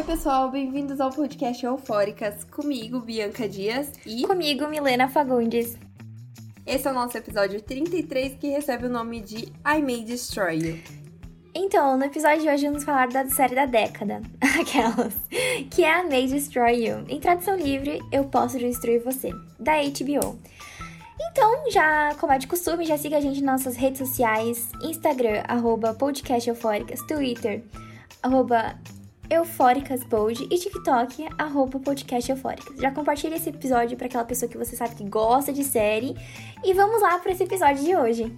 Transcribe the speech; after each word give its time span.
Oi, 0.00 0.06
pessoal, 0.06 0.50
bem-vindos 0.50 0.98
ao 0.98 1.10
podcast 1.10 1.62
Eufóricas. 1.62 2.42
Comigo, 2.44 3.00
Bianca 3.00 3.46
Dias 3.46 3.92
e. 4.06 4.26
Comigo, 4.26 4.66
Milena 4.66 5.08
Fagundes. 5.08 5.76
Esse 6.66 6.88
é 6.88 6.90
o 6.90 6.94
nosso 6.94 7.18
episódio 7.18 7.60
33 7.60 8.36
que 8.36 8.48
recebe 8.48 8.86
o 8.86 8.88
nome 8.88 9.20
de 9.20 9.52
I 9.62 9.82
May 9.82 10.02
Destroy 10.02 10.56
You. 10.56 10.78
Então, 11.54 11.98
no 11.98 12.04
episódio 12.06 12.40
de 12.40 12.48
hoje 12.48 12.66
vamos 12.66 12.82
falar 12.82 13.08
da 13.08 13.28
série 13.28 13.54
da 13.54 13.66
década, 13.66 14.22
aquelas, 14.58 15.14
que 15.70 15.84
é 15.84 15.92
a 15.92 16.02
May 16.02 16.26
Destroy 16.28 16.82
You. 16.82 17.04
Em 17.06 17.20
tradução 17.20 17.58
livre, 17.58 18.00
Eu 18.10 18.24
Posso 18.24 18.58
Destruir 18.58 19.04
Você, 19.04 19.28
da 19.58 19.82
HBO. 19.82 20.38
Então, 21.20 21.70
já, 21.70 22.14
como 22.14 22.32
é 22.32 22.38
de 22.38 22.46
costume, 22.46 22.86
já 22.86 22.96
siga 22.96 23.18
a 23.18 23.20
gente 23.20 23.42
nas 23.42 23.64
nossas 23.64 23.76
redes 23.76 23.98
sociais, 23.98 24.70
Instagram, 24.82 25.42
arroba 25.46 25.92
podcast 25.92 26.48
eufóricas, 26.48 27.02
Twitter, 27.02 27.62
arroba 28.22 28.74
eufóricasbold 29.30 30.48
e 30.50 30.58
TikTok, 30.58 31.28
arroba 31.38 31.78
podcast 31.78 32.30
eufóricas. 32.30 32.76
Já 32.78 32.90
compartilhe 32.90 33.36
esse 33.36 33.48
episódio 33.48 33.96
para 33.96 34.06
aquela 34.06 34.24
pessoa 34.24 34.50
que 34.50 34.58
você 34.58 34.74
sabe 34.74 34.96
que 34.96 35.04
gosta 35.04 35.52
de 35.52 35.62
série. 35.62 36.16
E 36.64 36.74
vamos 36.74 37.00
lá 37.00 37.18
para 37.18 37.32
esse 37.32 37.44
episódio 37.44 37.84
de 37.84 37.96
hoje. 37.96 38.36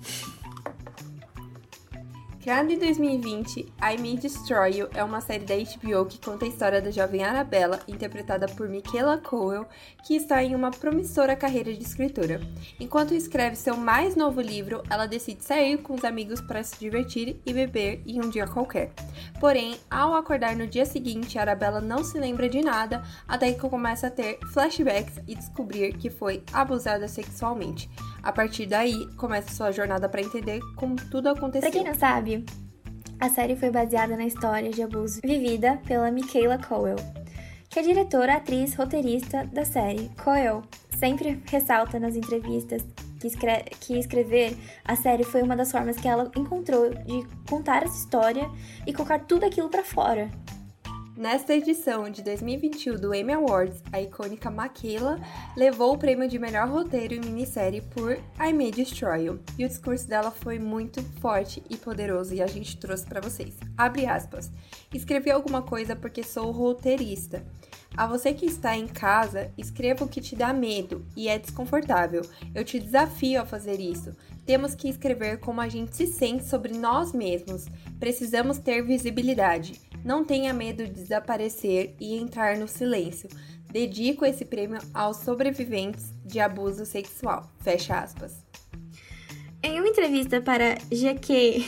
Criada 2.42 2.72
em 2.72 2.76
2020, 2.76 3.60
I 3.60 3.98
May 4.00 4.16
Destroy 4.16 4.78
You 4.78 4.88
é 4.94 5.04
uma 5.04 5.20
série 5.20 5.44
da 5.44 5.54
HBO 5.54 6.06
que 6.06 6.18
conta 6.18 6.44
a 6.44 6.48
história 6.48 6.82
da 6.82 6.90
jovem 6.90 7.22
Arabella, 7.22 7.78
interpretada 7.86 8.48
por 8.48 8.68
Michaela 8.68 9.16
Coel, 9.16 9.64
que 10.04 10.16
está 10.16 10.42
em 10.42 10.52
uma 10.52 10.72
promissora 10.72 11.36
carreira 11.36 11.72
de 11.72 11.80
escritora. 11.80 12.40
Enquanto 12.80 13.14
escreve 13.14 13.54
seu 13.54 13.76
mais 13.76 14.16
novo 14.16 14.40
livro, 14.40 14.82
ela 14.90 15.06
decide 15.06 15.44
sair 15.44 15.78
com 15.78 15.94
os 15.94 16.04
amigos 16.04 16.40
para 16.40 16.64
se 16.64 16.76
divertir 16.80 17.40
e 17.46 17.52
beber 17.52 18.02
em 18.04 18.18
um 18.18 18.28
dia 18.28 18.48
qualquer. 18.48 18.90
Porém, 19.38 19.76
ao 19.88 20.12
acordar 20.14 20.56
no 20.56 20.66
dia 20.66 20.84
seguinte, 20.84 21.38
Arabella 21.38 21.80
não 21.80 22.02
se 22.02 22.18
lembra 22.18 22.48
de 22.48 22.60
nada 22.60 23.04
até 23.28 23.52
que 23.52 23.60
começa 23.60 24.08
a 24.08 24.10
ter 24.10 24.40
flashbacks 24.52 25.20
e 25.28 25.36
descobrir 25.36 25.92
que 25.92 26.10
foi 26.10 26.42
abusada 26.52 27.06
sexualmente. 27.06 27.88
A 28.20 28.32
partir 28.32 28.66
daí, 28.66 29.06
começa 29.16 29.52
sua 29.52 29.72
jornada 29.72 30.08
para 30.08 30.20
entender 30.22 30.60
como 30.76 30.94
tudo 31.10 31.28
aconteceu. 31.28 31.70
Pra 31.70 31.70
quem 31.70 31.84
não 31.84 31.94
sabe, 31.94 32.31
a 33.18 33.28
série 33.28 33.56
foi 33.56 33.70
baseada 33.70 34.16
na 34.16 34.24
história 34.24 34.70
de 34.70 34.82
abuso 34.82 35.20
vivida 35.24 35.80
pela 35.86 36.10
Michaela 36.10 36.58
Coel, 36.58 36.96
que 37.68 37.78
é 37.78 37.82
diretora, 37.82 38.36
atriz, 38.36 38.74
roteirista 38.74 39.44
da 39.46 39.64
série. 39.64 40.10
Coel 40.22 40.62
sempre 40.98 41.42
ressalta 41.46 41.98
nas 41.98 42.16
entrevistas 42.16 42.84
que, 43.20 43.26
escre 43.26 43.64
que 43.80 43.98
escrever 43.98 44.56
a 44.84 44.96
série 44.96 45.24
foi 45.24 45.42
uma 45.42 45.56
das 45.56 45.70
formas 45.70 45.96
que 45.96 46.08
ela 46.08 46.30
encontrou 46.36 46.90
de 46.90 47.26
contar 47.48 47.84
essa 47.84 47.96
história 47.96 48.50
e 48.86 48.92
colocar 48.92 49.20
tudo 49.20 49.46
aquilo 49.46 49.68
para 49.68 49.84
fora. 49.84 50.28
Nesta 51.22 51.54
edição 51.54 52.10
de 52.10 52.20
2021 52.20 52.96
do 52.96 53.14
Emmy 53.14 53.34
Awards, 53.34 53.80
a 53.92 54.00
icônica 54.02 54.50
Michaela 54.50 55.20
levou 55.56 55.94
o 55.94 55.96
prêmio 55.96 56.28
de 56.28 56.36
melhor 56.36 56.68
roteiro 56.68 57.14
em 57.14 57.20
minissérie 57.20 57.80
por 57.80 58.14
I 58.40 58.52
May 58.52 58.72
Destroy 58.72 59.26
You. 59.26 59.40
E 59.56 59.64
o 59.64 59.68
discurso 59.68 60.08
dela 60.08 60.32
foi 60.32 60.58
muito 60.58 61.00
forte 61.20 61.62
e 61.70 61.76
poderoso 61.76 62.34
e 62.34 62.42
a 62.42 62.46
gente 62.48 62.76
trouxe 62.76 63.06
para 63.06 63.20
vocês. 63.20 63.56
Abre 63.78 64.04
aspas. 64.04 64.50
Escrevi 64.92 65.30
alguma 65.30 65.62
coisa 65.62 65.94
porque 65.94 66.24
sou 66.24 66.50
roteirista. 66.50 67.46
A 67.96 68.04
você 68.04 68.34
que 68.34 68.46
está 68.46 68.76
em 68.76 68.88
casa, 68.88 69.52
escreva 69.56 70.04
o 70.04 70.08
que 70.08 70.20
te 70.20 70.34
dá 70.34 70.52
medo 70.52 71.06
e 71.14 71.28
é 71.28 71.38
desconfortável. 71.38 72.22
Eu 72.52 72.64
te 72.64 72.80
desafio 72.80 73.40
a 73.40 73.46
fazer 73.46 73.78
isso. 73.78 74.12
Temos 74.44 74.74
que 74.74 74.88
escrever 74.88 75.38
como 75.38 75.60
a 75.60 75.68
gente 75.68 75.94
se 75.94 76.08
sente 76.08 76.44
sobre 76.48 76.76
nós 76.76 77.12
mesmos. 77.12 77.66
Precisamos 78.00 78.58
ter 78.58 78.82
visibilidade. 78.82 79.91
Não 80.04 80.24
tenha 80.24 80.52
medo 80.52 80.84
de 80.84 80.92
desaparecer 80.92 81.94
e 82.00 82.16
entrar 82.16 82.56
no 82.56 82.66
silêncio. 82.66 83.28
Dedico 83.70 84.24
esse 84.24 84.44
prêmio 84.44 84.80
aos 84.92 85.18
sobreviventes 85.18 86.12
de 86.24 86.40
abuso 86.40 86.84
sexual. 86.84 87.50
Fecha 87.60 87.98
aspas. 87.98 88.44
Em 89.62 89.78
uma 89.78 89.88
entrevista 89.88 90.40
para 90.40 90.74
GQ 90.90 91.64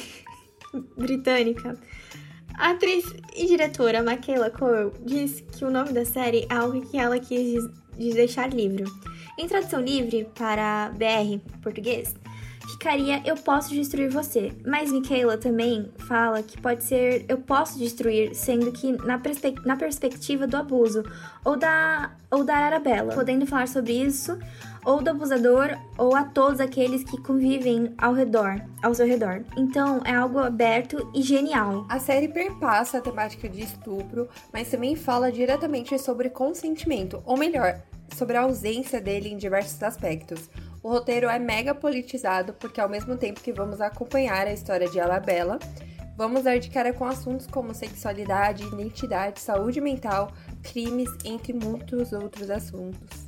britânica, 0.99 1.79
a 2.57 2.71
atriz 2.71 3.05
e 3.37 3.47
diretora 3.47 4.03
Michaela 4.03 4.51
Coel 4.51 4.93
disse 5.05 5.43
que 5.43 5.65
o 5.65 5.71
nome 5.71 5.93
da 5.93 6.05
série 6.05 6.47
é 6.51 6.55
algo 6.55 6.81
que 6.89 6.99
ela 6.99 7.19
quis 7.19 7.65
deixar 7.97 8.53
livre. 8.53 8.85
Em 9.39 9.49
tradução 9.49 9.81
livre 9.81 10.29
para 10.37 10.91
BR, 10.91 11.41
português, 11.63 12.15
ficaria 12.69 13.23
Eu 13.25 13.37
posso 13.37 13.71
destruir 13.71 14.11
você. 14.11 14.53
Mas 14.65 14.91
Michaela 14.91 15.39
também 15.39 15.91
fala 16.07 16.43
que 16.43 16.61
pode 16.61 16.85
ser 16.85 17.25
Eu 17.29 17.39
posso 17.39 17.79
destruir, 17.79 18.35
sendo 18.35 18.73
que 18.73 18.93
na, 19.05 19.19
perspe 19.19 19.55
na 19.65 19.77
perspectiva 19.77 20.47
do 20.47 20.57
abuso, 20.57 21.05
ou 21.45 21.57
da, 21.57 22.13
ou 22.31 22.45
da 22.45 22.57
Arabella, 22.57 23.15
podendo 23.15 23.47
falar 23.47 23.69
sobre 23.69 23.93
isso, 23.93 24.39
ou 24.85 25.03
do 25.03 25.11
abusador, 25.11 25.79
ou 25.97 26.15
a 26.15 26.25
todos 26.25 26.61
aqueles 26.61 27.03
que 27.05 27.21
convivem 27.21 27.95
ao 27.97 28.13
redor, 28.13 28.61
ao 28.83 28.95
seu 28.95 29.07
redor. 29.07 29.43
Então 29.57 30.03
é 30.05 30.15
algo 30.15 30.39
aberto 30.39 31.11
e 31.15 31.23
genial. 31.23 31.87
A 31.89 31.99
série 31.99 32.29
perpassa 32.29 32.99
a 32.99 33.01
temática 33.01 33.49
de 33.49 33.63
estupro, 33.63 34.29
mas 34.53 34.71
também 34.71 34.95
fala 34.95 35.33
diretamente 35.33 35.99
sobre 35.99 36.29
consentimento, 36.29 37.23
ou 37.25 37.37
melhor, 37.37 37.81
sobre 38.15 38.37
a 38.37 38.43
ausência 38.43 39.01
dele 39.01 39.31
em 39.31 39.37
diversos 39.37 39.83
aspectos. 39.83 40.51
O 40.85 40.91
roteiro 40.91 41.31
é 41.31 41.39
mega 41.39 41.75
politizado 41.75 42.53
porque 42.53 42.79
ao 42.79 42.91
mesmo 42.91 43.17
tempo 43.17 43.41
que 43.41 43.51
vamos 43.51 43.81
acompanhar 43.81 44.47
a 44.47 44.53
história 44.53 44.87
de 44.87 45.01
Alabella, 45.01 45.59
vamos 46.15 46.43
dar 46.43 46.59
de 46.59 46.69
cara 46.69 46.93
com 46.93 47.07
assuntos 47.07 47.47
como 47.47 47.75
sexualidade, 47.75 48.63
identidade, 48.65 49.41
saúde 49.41 49.81
mental, 49.81 50.31
crimes, 50.63 51.09
entre 51.25 51.55
muitos 51.55 52.13
outros 52.13 52.51
assuntos. 52.51 53.25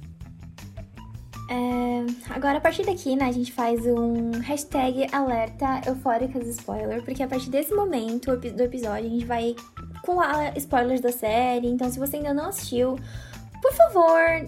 É, 1.48 2.34
agora, 2.34 2.58
a 2.58 2.60
partir 2.60 2.84
daqui, 2.84 3.16
né, 3.16 3.24
a 3.24 3.32
gente 3.32 3.50
faz 3.50 3.86
um 3.86 4.32
hashtag 4.42 5.06
alerta 5.10 5.80
eufóricas 5.86 6.46
spoiler, 6.48 7.02
porque 7.02 7.22
a 7.22 7.26
partir 7.26 7.48
desse 7.48 7.74
momento 7.74 8.36
do 8.36 8.62
episódio 8.62 9.06
a 9.06 9.10
gente 9.10 9.24
vai 9.24 9.56
colar 10.04 10.54
spoilers 10.58 11.00
da 11.00 11.10
série. 11.10 11.68
Então, 11.68 11.90
se 11.90 11.98
você 11.98 12.16
ainda 12.16 12.34
não 12.34 12.50
assistiu, 12.50 12.98
por 13.62 13.72
favor, 13.72 14.44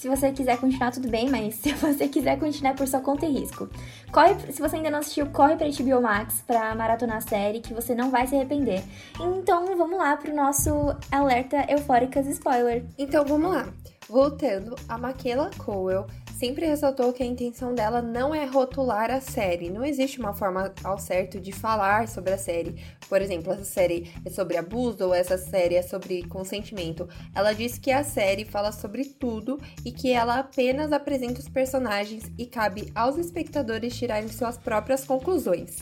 se 0.00 0.08
você 0.08 0.32
quiser 0.32 0.58
continuar, 0.58 0.92
tudo 0.92 1.10
bem, 1.10 1.28
mas 1.28 1.56
se 1.60 1.72
você 1.72 2.08
quiser 2.08 2.38
continuar 2.38 2.74
por 2.74 2.88
sua 2.88 3.00
conta 3.00 3.26
e 3.26 3.32
risco. 3.32 3.68
Corre, 4.10 4.34
se 4.50 4.62
você 4.62 4.76
ainda 4.76 4.90
não 4.90 5.00
assistiu, 5.00 5.26
corre 5.26 5.56
pra 5.56 5.68
HBO 5.68 6.00
Max 6.00 6.42
pra 6.46 6.74
maratonar 6.74 7.18
a 7.18 7.20
série, 7.20 7.60
que 7.60 7.74
você 7.74 7.94
não 7.94 8.10
vai 8.10 8.26
se 8.26 8.34
arrepender. 8.34 8.82
Então, 9.20 9.76
vamos 9.76 9.98
lá 9.98 10.16
pro 10.16 10.34
nosso 10.34 10.70
alerta 11.12 11.66
eufóricas 11.68 12.26
spoiler. 12.28 12.82
Então, 12.96 13.26
vamos 13.26 13.52
lá. 13.52 13.68
Voltando, 14.08 14.74
a 14.88 14.96
Michaela 14.96 15.50
Cowell 15.58 16.06
sempre 16.40 16.64
ressaltou 16.64 17.12
que 17.12 17.22
a 17.22 17.26
intenção 17.26 17.74
dela 17.74 18.00
não 18.00 18.34
é 18.34 18.46
rotular 18.46 19.10
a 19.10 19.20
série. 19.20 19.68
Não 19.68 19.84
existe 19.84 20.18
uma 20.18 20.32
forma 20.32 20.72
ao 20.82 20.98
certo 20.98 21.38
de 21.38 21.52
falar 21.52 22.08
sobre 22.08 22.32
a 22.32 22.38
série. 22.38 22.82
Por 23.10 23.20
exemplo, 23.20 23.52
essa 23.52 23.66
série 23.66 24.10
é 24.24 24.30
sobre 24.30 24.56
abuso 24.56 25.04
ou 25.04 25.12
essa 25.12 25.36
série 25.36 25.74
é 25.74 25.82
sobre 25.82 26.26
consentimento. 26.28 27.06
Ela 27.34 27.52
diz 27.52 27.78
que 27.78 27.92
a 27.92 28.02
série 28.02 28.46
fala 28.46 28.72
sobre 28.72 29.04
tudo 29.04 29.60
e 29.84 29.92
que 29.92 30.12
ela 30.12 30.38
apenas 30.38 30.92
apresenta 30.92 31.40
os 31.40 31.48
personagens 31.48 32.24
e 32.38 32.46
cabe 32.46 32.90
aos 32.94 33.18
espectadores 33.18 33.94
tirarem 33.94 34.30
suas 34.30 34.56
próprias 34.56 35.04
conclusões. 35.04 35.80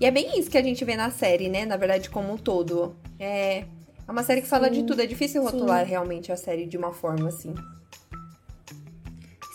E 0.00 0.04
é 0.04 0.10
bem 0.10 0.40
isso 0.40 0.50
que 0.50 0.58
a 0.58 0.62
gente 0.62 0.84
vê 0.84 0.96
na 0.96 1.12
série, 1.12 1.48
né? 1.48 1.64
Na 1.64 1.76
verdade, 1.76 2.10
como 2.10 2.32
um 2.32 2.36
todo. 2.36 2.96
É, 3.16 3.58
é 3.58 4.10
uma 4.10 4.24
série 4.24 4.42
que 4.42 4.48
fala 4.48 4.66
sim, 4.66 4.80
de 4.80 4.82
tudo. 4.82 5.02
É 5.02 5.06
difícil 5.06 5.40
rotular 5.40 5.84
sim. 5.84 5.90
realmente 5.90 6.32
a 6.32 6.36
série 6.36 6.66
de 6.66 6.76
uma 6.76 6.92
forma 6.92 7.28
assim. 7.28 7.54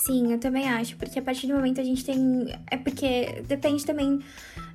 Sim, 0.07 0.31
eu 0.31 0.39
também 0.39 0.69
acho, 0.69 0.95
porque 0.95 1.19
a 1.19 1.21
partir 1.21 1.47
do 1.47 1.53
momento 1.53 1.81
a 1.81 1.83
gente 1.83 2.03
tem. 2.03 2.47
É 2.71 2.77
porque 2.77 3.41
depende 3.45 3.85
também 3.85 4.19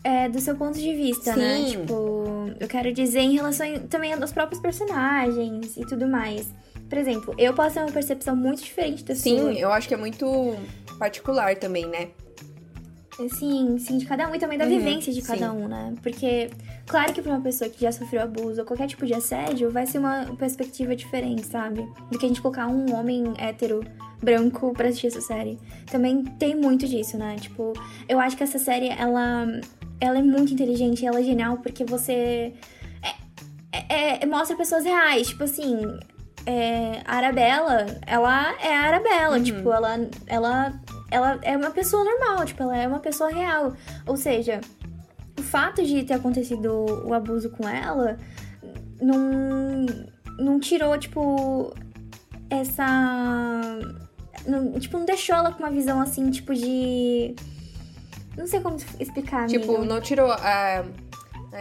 é, 0.05 0.29
do 0.29 0.39
seu 0.39 0.55
ponto 0.55 0.79
de 0.79 0.95
vista, 0.95 1.35
né? 1.35 1.56
Sim. 1.56 1.62
né? 1.62 1.71
Tipo, 1.71 2.51
eu 2.61 2.69
quero 2.69 2.93
dizer 2.93 3.21
em 3.21 3.35
relação 3.35 3.67
também 3.89 4.12
aos 4.12 4.31
próprios 4.31 4.61
personagens 4.61 5.75
e 5.79 5.87
tudo 5.87 6.06
mais. 6.06 6.53
Por 6.87 6.99
exemplo, 6.99 7.35
eu 7.39 7.55
posso 7.55 7.77
ter 7.77 7.81
uma 7.81 7.91
percepção 7.91 8.37
muito 8.37 8.62
diferente 8.62 9.03
da 9.05 9.15
sim, 9.15 9.39
sua. 9.39 9.55
Sim, 9.55 9.59
eu 9.59 9.73
acho 9.73 9.89
que 9.89 9.95
é 9.95 9.97
muito 9.97 10.55
particular 10.99 11.56
também, 11.56 11.87
né? 11.87 12.11
Sim, 13.29 13.79
sim, 13.79 13.99
de 13.99 14.06
cada 14.06 14.29
um 14.29 14.35
e 14.35 14.38
também 14.38 14.56
da 14.56 14.64
uhum, 14.64 14.70
vivência 14.70 15.12
de 15.12 15.20
cada 15.20 15.50
sim. 15.50 15.56
um, 15.56 15.69
né? 15.69 15.94
Porque, 16.03 16.50
claro 16.87 17.12
que 17.12 17.20
pra 17.20 17.32
uma 17.32 17.43
pessoa 17.43 17.69
que 17.69 17.82
já 17.82 17.93
sofreu 17.93 18.23
abuso 18.23 18.61
ou 18.61 18.67
qualquer 18.67 18.87
tipo 18.87 19.05
de 19.05 19.12
assédio, 19.12 19.70
vai 19.70 19.87
ser 19.87 19.99
uma 19.99 20.25
perspectiva 20.38 20.97
diferente, 20.97 21.47
sabe? 21.47 21.87
Do 22.11 22.19
que 22.19 22.25
a 22.25 22.29
gente 22.29 22.41
colocar 22.41 22.67
um 22.69 22.94
homem 22.94 23.35
hétero 23.38 23.85
branco 24.23 24.73
pra 24.73 24.88
assistir 24.88 25.09
essa 25.09 25.20
série. 25.20 25.59
Também 25.91 26.25
tem 26.25 26.55
muito 26.55 26.87
disso, 26.87 27.19
né? 27.19 27.37
Tipo, 27.38 27.75
eu 28.09 28.19
acho 28.19 28.37
que 28.37 28.43
essa 28.43 28.59
série, 28.59 28.88
ela, 28.88 29.47
ela 30.00 30.19
é 30.19 30.23
muito 30.23 30.55
inteligente, 30.55 31.05
ela 31.05 31.20
é 31.20 31.23
genial 31.23 31.58
porque 31.58 31.85
você 31.85 32.55
é, 33.73 33.85
é, 33.88 34.23
é, 34.23 34.26
mostra 34.26 34.56
pessoas 34.56 34.85
reais. 34.85 35.29
Tipo 35.29 35.44
assim, 35.44 35.81
é, 36.47 37.03
a 37.05 37.17
Arabella, 37.17 37.87
ela 38.06 38.55
é 38.61 38.75
a 38.75 38.82
Arabella. 38.82 39.37
Uhum. 39.37 39.43
Tipo, 39.43 39.73
ela, 39.73 40.08
ela, 40.26 40.81
ela 41.12 41.38
é 41.43 41.56
uma 41.56 41.70
pessoa 41.70 42.03
normal. 42.05 42.44
Tipo, 42.44 42.62
ela 42.64 42.76
é 42.76 42.88
uma 42.88 42.99
pessoa 43.00 43.31
real. 43.31 43.75
Ou 44.06 44.17
seja, 44.17 44.61
o 45.38 45.43
fato 45.43 45.85
de 45.85 46.03
ter 46.05 46.14
acontecido 46.14 46.87
o 47.06 47.12
abuso 47.14 47.50
com 47.50 47.69
ela 47.69 48.17
não 49.00 49.87
não 50.38 50.59
tirou, 50.59 50.97
tipo, 50.99 51.73
essa. 52.49 52.85
Não, 54.47 54.73
tipo, 54.81 54.99
não 54.99 55.05
deixou 55.05 55.37
ela 55.37 55.53
com 55.53 55.62
uma 55.62 55.70
visão 55.70 56.00
assim, 56.00 56.31
tipo, 56.31 56.55
de. 56.55 57.35
Não 58.37 58.47
sei 58.47 58.61
como 58.61 58.76
explicar, 58.99 59.47
Tipo, 59.47 59.76
amigo. 59.76 59.85
não 59.85 60.00
tirou 60.00 60.31
a. 60.32 60.85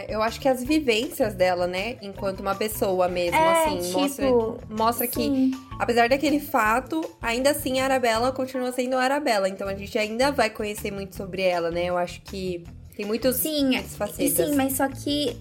Eu 0.08 0.22
acho 0.22 0.40
que 0.40 0.48
as 0.48 0.64
vivências 0.64 1.34
dela, 1.34 1.66
né? 1.66 1.96
Enquanto 2.00 2.40
uma 2.40 2.54
pessoa 2.54 3.08
mesmo, 3.08 3.36
É, 3.36 3.64
assim, 3.66 3.78
tipo, 3.80 3.98
mostra, 4.00 4.26
mostra 4.70 5.06
que, 5.06 5.50
apesar 5.78 6.08
daquele 6.08 6.40
fato, 6.40 7.02
ainda 7.20 7.50
assim 7.50 7.80
a 7.80 7.84
Arabella 7.84 8.32
continua 8.32 8.72
sendo 8.72 8.96
a 8.96 9.02
Arabella. 9.02 9.48
Então 9.48 9.68
a 9.68 9.74
gente 9.74 9.98
ainda 9.98 10.32
vai 10.32 10.48
conhecer 10.48 10.90
muito 10.90 11.14
sobre 11.14 11.42
ela, 11.42 11.70
né? 11.70 11.84
Eu 11.86 11.98
acho 11.98 12.22
que 12.22 12.64
tem 12.96 13.04
muitos, 13.04 13.36
Sim, 13.36 13.66
muitas 13.66 13.96
facetas. 13.96 14.48
Sim, 14.48 14.54
mas 14.56 14.74
só 14.74 14.88
que. 14.88 15.36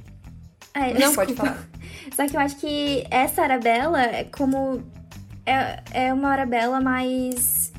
É, 0.73 0.93
Não, 0.93 1.13
pode 1.13 1.33
desculpa. 1.33 1.53
falar. 1.53 1.67
Só 2.15 2.27
que 2.27 2.35
eu 2.35 2.39
acho 2.39 2.55
que 2.57 3.05
essa 3.11 3.43
Arabella 3.43 4.01
é 4.03 4.23
como. 4.23 4.81
É, 5.45 6.07
é 6.07 6.13
uma 6.13 6.29
Arabella 6.29 6.79
mais. 6.79 7.70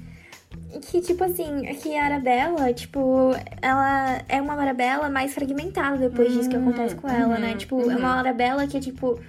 Que, 0.80 1.00
tipo 1.00 1.22
assim, 1.24 1.66
é 1.66 1.74
que 1.74 1.94
a 1.96 2.04
Arabella, 2.04 2.72
tipo, 2.72 3.30
ela 3.60 4.22
é 4.28 4.40
uma 4.40 4.54
Arabella 4.54 5.10
mais 5.10 5.34
fragmentada 5.34 5.96
depois 5.98 6.32
disso 6.32 6.48
que 6.48 6.56
acontece 6.56 6.94
com 6.94 7.08
ela, 7.08 7.38
né? 7.38 7.52
uhum, 7.52 7.56
Tipo, 7.58 7.76
uhum. 7.76 7.90
é 7.90 7.96
uma 7.96 8.14
Arabella 8.18 8.66
que, 8.66 8.80
tipo. 8.80 9.20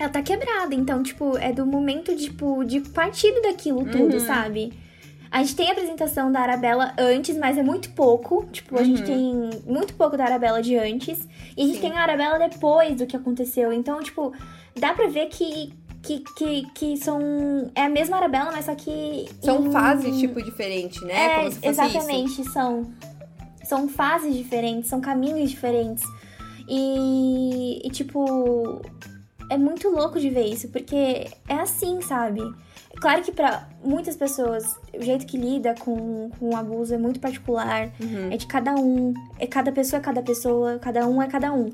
Ela 0.00 0.08
tá 0.10 0.22
quebrada, 0.22 0.74
então, 0.74 1.02
tipo, 1.02 1.36
é 1.38 1.52
do 1.52 1.66
momento, 1.66 2.14
tipo, 2.16 2.64
de 2.64 2.80
partido 2.80 3.42
daquilo 3.42 3.84
tudo, 3.84 4.14
Uhum. 4.14 4.20
sabe? 4.20 4.72
A 5.30 5.40
gente 5.40 5.56
tem 5.56 5.68
a 5.68 5.72
apresentação 5.72 6.30
da 6.32 6.40
Arabella 6.40 6.94
antes, 6.96 7.36
mas 7.36 7.58
é 7.58 7.62
muito 7.62 7.90
pouco. 7.90 8.46
Tipo, 8.50 8.78
a 8.78 8.82
gente 8.84 9.00
Uhum. 9.02 9.06
tem 9.06 9.50
muito 9.66 9.94
pouco 9.94 10.16
da 10.16 10.24
Arabella 10.24 10.62
de 10.62 10.76
antes. 10.76 11.28
E 11.56 11.62
a 11.62 11.66
gente 11.66 11.74
Sim. 11.74 11.80
tem 11.82 11.98
a 11.98 12.02
Arabella 12.02 12.38
depois 12.48 12.96
do 12.96 13.06
que 13.06 13.14
aconteceu. 13.16 13.70
Então, 13.72 14.00
tipo, 14.02 14.32
dá 14.78 14.94
pra 14.94 15.08
ver 15.08 15.26
que, 15.26 15.74
que, 16.08 16.24
que, 16.36 16.66
que 16.74 16.96
são. 16.96 17.70
É 17.74 17.82
a 17.84 17.88
mesma 17.88 18.16
Arabella, 18.16 18.50
mas 18.52 18.64
só 18.64 18.74
que. 18.74 19.26
São 19.42 19.66
em- 19.66 19.70
fases, 19.70 20.16
tipo, 20.18 20.42
diferentes, 20.42 21.00
né? 21.02 21.14
É, 21.14 21.36
Como 21.38 21.50
se 21.52 21.56
fosse 21.60 21.70
isso. 21.70 21.80
exatamente, 21.82 22.44
são. 22.50 22.92
São 23.64 23.86
fases 23.88 24.34
diferentes, 24.34 24.88
são 24.88 25.00
caminhos 25.00 25.50
diferentes. 25.50 26.02
E, 26.68 27.80
e, 27.86 27.90
tipo, 27.90 28.80
é 29.50 29.56
muito 29.56 29.88
louco 29.88 30.18
de 30.20 30.30
ver 30.30 30.46
isso, 30.46 30.68
porque 30.68 31.26
é 31.48 31.54
assim, 31.54 32.00
sabe? 32.02 32.40
Claro 33.00 33.22
que 33.22 33.30
pra 33.32 33.68
muitas 33.84 34.16
pessoas, 34.16 34.64
o 34.94 35.02
jeito 35.02 35.24
que 35.26 35.36
lida 35.38 35.74
com, 35.78 36.30
com 36.38 36.50
o 36.50 36.56
abuso 36.56 36.94
é 36.94 36.98
muito 36.98 37.20
particular, 37.20 37.90
Uhum. 38.00 38.30
é 38.32 38.36
de 38.36 38.46
cada 38.46 38.74
um, 38.74 39.14
é 39.38 39.46
cada 39.46 39.70
pessoa 39.70 39.98
é 40.00 40.02
cada 40.02 40.22
pessoa, 40.22 40.78
cada 40.78 41.06
um 41.06 41.22
é 41.22 41.26
cada 41.28 41.52
um. 41.52 41.70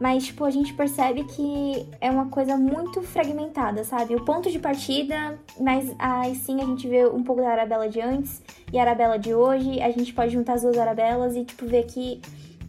Mas, 0.00 0.24
tipo, 0.24 0.46
a 0.46 0.50
gente 0.50 0.72
percebe 0.72 1.24
que 1.24 1.86
é 2.00 2.10
uma 2.10 2.30
coisa 2.30 2.56
muito 2.56 3.02
fragmentada, 3.02 3.84
sabe? 3.84 4.14
O 4.16 4.24
ponto 4.24 4.50
de 4.50 4.58
partida, 4.58 5.38
mas 5.60 5.94
aí 5.98 6.34
sim 6.34 6.58
a 6.62 6.64
gente 6.64 6.88
vê 6.88 7.06
um 7.06 7.22
pouco 7.22 7.42
da 7.42 7.50
Arabella 7.50 7.86
de 7.86 8.00
antes 8.00 8.42
e 8.72 8.78
a 8.78 8.82
Arabella 8.82 9.18
de 9.18 9.34
hoje. 9.34 9.78
A 9.82 9.90
gente 9.90 10.14
pode 10.14 10.32
juntar 10.32 10.54
as 10.54 10.62
duas 10.62 10.78
Arabellas 10.78 11.36
e, 11.36 11.44
tipo, 11.44 11.66
ver 11.66 11.84
que 11.84 12.22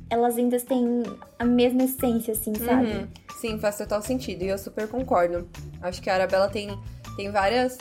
elas 0.09 0.37
ainda 0.37 0.59
têm 0.59 1.03
a 1.39 1.45
mesma 1.45 1.83
essência, 1.83 2.33
assim, 2.33 2.53
sabe? 2.53 2.91
Uhum. 2.91 3.07
Sim, 3.39 3.57
faz 3.57 3.77
total 3.77 4.01
sentido. 4.01 4.43
E 4.43 4.49
eu 4.49 4.57
super 4.57 4.89
concordo. 4.89 5.47
Acho 5.81 6.01
que 6.01 6.09
a 6.09 6.15
Arabella 6.15 6.49
tem, 6.49 6.77
tem 7.15 7.31
várias. 7.31 7.77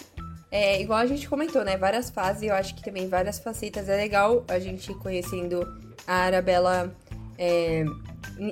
É, 0.53 0.81
igual 0.81 1.01
a 1.01 1.07
gente 1.07 1.29
comentou, 1.29 1.65
né? 1.65 1.77
Várias 1.77 2.09
fases. 2.09 2.45
e 2.45 2.47
Eu 2.47 2.55
acho 2.55 2.73
que 2.77 2.85
também 2.85 3.09
várias 3.09 3.41
facetas. 3.41 3.89
É 3.89 3.97
legal 3.97 4.45
a 4.47 4.61
gente 4.61 4.93
ir 4.93 4.95
conhecendo 4.99 5.67
a 6.07 6.15
Arabella 6.27 6.95
é, 7.37 7.85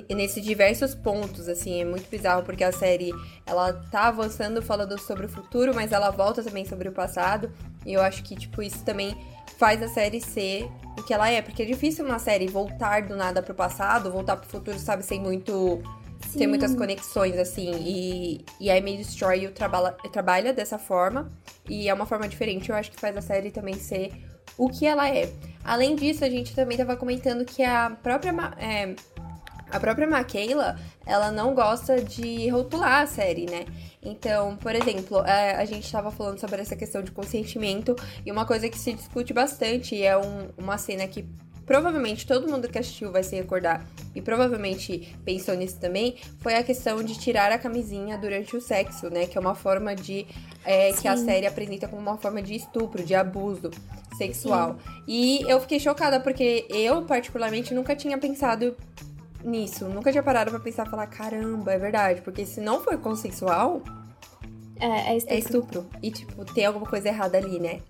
nesses 0.09 0.43
diversos 0.43 0.93
pontos, 0.93 1.47
assim. 1.47 1.81
É 1.81 1.85
muito 1.85 2.09
bizarro 2.09 2.43
porque 2.43 2.63
a 2.63 2.71
série 2.71 3.11
ela 3.45 3.73
tá 3.73 4.07
avançando 4.07 4.61
falando 4.61 4.99
sobre 4.99 5.25
o 5.25 5.29
futuro, 5.29 5.73
mas 5.73 5.91
ela 5.91 6.11
volta 6.11 6.43
também 6.43 6.65
sobre 6.65 6.89
o 6.89 6.91
passado. 6.91 7.51
E 7.85 7.93
eu 7.93 8.01
acho 8.01 8.23
que, 8.23 8.35
tipo, 8.35 8.61
isso 8.61 8.83
também 8.83 9.15
faz 9.57 9.81
a 9.81 9.87
série 9.87 10.21
ser 10.21 10.69
o 10.97 11.03
que 11.03 11.13
ela 11.13 11.29
é. 11.29 11.41
Porque 11.41 11.63
é 11.63 11.65
difícil 11.65 12.05
uma 12.05 12.19
série 12.19 12.47
voltar 12.47 13.03
do 13.03 13.15
nada 13.15 13.41
pro 13.41 13.53
passado, 13.53 14.11
voltar 14.11 14.37
pro 14.37 14.49
futuro, 14.49 14.77
sabe, 14.77 15.03
sem 15.03 15.19
muito 15.19 15.81
tem 16.19 16.41
Sim. 16.41 16.47
muitas 16.47 16.75
conexões, 16.75 17.37
assim, 17.37 17.71
e, 17.79 18.45
e 18.59 18.69
a 18.69 18.75
Amy 18.75 18.97
Destroy 18.97 19.47
trabalha, 19.49 19.93
trabalha 20.11 20.53
dessa 20.53 20.77
forma, 20.77 21.31
e 21.67 21.87
é 21.87 21.93
uma 21.93 22.05
forma 22.05 22.27
diferente, 22.27 22.69
eu 22.69 22.75
acho 22.75 22.91
que 22.91 22.99
faz 22.99 23.15
a 23.15 23.21
série 23.21 23.51
também 23.51 23.75
ser 23.75 24.11
o 24.57 24.69
que 24.69 24.85
ela 24.85 25.09
é. 25.09 25.31
Além 25.63 25.95
disso, 25.95 26.23
a 26.25 26.29
gente 26.29 26.53
também 26.53 26.77
tava 26.77 26.95
comentando 26.97 27.45
que 27.45 27.63
a 27.63 27.91
própria, 28.03 28.33
é, 28.57 28.95
a 29.71 29.79
própria 29.79 30.07
Michaela, 30.07 30.77
ela 31.05 31.31
não 31.31 31.53
gosta 31.53 32.01
de 32.01 32.47
rotular 32.49 33.01
a 33.01 33.07
série, 33.07 33.45
né? 33.45 33.65
Então, 34.01 34.55
por 34.57 34.73
exemplo, 34.75 35.19
é, 35.25 35.55
a 35.55 35.65
gente 35.65 35.91
tava 35.91 36.09
falando 36.11 36.39
sobre 36.39 36.61
essa 36.61 36.75
questão 36.75 37.01
de 37.01 37.11
consentimento, 37.11 37.95
e 38.25 38.31
uma 38.31 38.45
coisa 38.45 38.69
que 38.69 38.77
se 38.77 38.93
discute 38.93 39.33
bastante, 39.33 39.95
e 39.95 40.03
é 40.03 40.17
um- 40.17 40.49
uma 40.57 40.77
cena 40.77 41.07
que 41.07 41.25
provavelmente 41.65 42.25
todo 42.25 42.49
mundo 42.49 42.67
que 42.67 42.79
assistiu 42.79 43.11
vai 43.11 43.21
se 43.21 43.35
recordar 43.35 43.85
e 44.15 44.21
provavelmente 44.23 45.15
pensou 45.23 45.55
nisso 45.55 45.77
também, 45.79 46.15
foi 46.39 46.55
a 46.55 46.63
questão 46.63 47.03
de 47.03 47.13
tirar 47.19 47.51
a 47.51 47.59
camisinha 47.59 48.17
durante 48.17 48.55
o 48.55 48.61
sexo, 48.61 49.07
né? 49.11 49.27
Que 49.27 49.37
é 49.37 49.41
uma 49.41 49.53
forma 49.53 49.95
de. 49.95 50.25
é, 50.65 50.91
que 50.93 51.07
a 51.07 51.15
Sim. 51.15 51.25
série 51.25 51.45
apresenta 51.45 51.87
como 51.87 52.01
uma 52.01 52.17
forma 52.17 52.41
de 52.41 52.55
estupro, 52.55 53.03
de 53.03 53.13
abuso 53.15 53.69
sexual. 54.17 54.77
E 55.07 55.41
eu 55.47 55.59
fiquei 55.61 55.79
chocada 55.79 56.19
porque 56.19 56.65
eu, 56.69 57.03
particularmente, 57.03 57.73
nunca 57.73 57.95
tinha 57.95 58.17
pensado 58.17 58.75
nisso. 59.43 59.85
Nunca 59.85 60.11
tinha 60.11 60.23
parado 60.23 60.51
pra 60.51 60.59
pensar 60.59 60.85
falar, 60.89 61.07
caramba, 61.07 61.73
é 61.73 61.77
verdade. 61.77 62.21
Porque 62.21 62.45
se 62.45 62.59
não 62.61 62.79
for 62.81 62.97
consensual, 62.97 63.81
É, 64.79 65.13
é 65.13 65.17
estupro. 65.17 65.35
é 65.35 65.39
estupro. 65.39 65.85
E, 66.03 66.11
tipo, 66.11 66.45
tem 66.53 66.65
alguma 66.65 66.85
coisa 66.85 67.07
errada 67.09 67.37
ali, 67.37 67.59
né? 67.59 67.81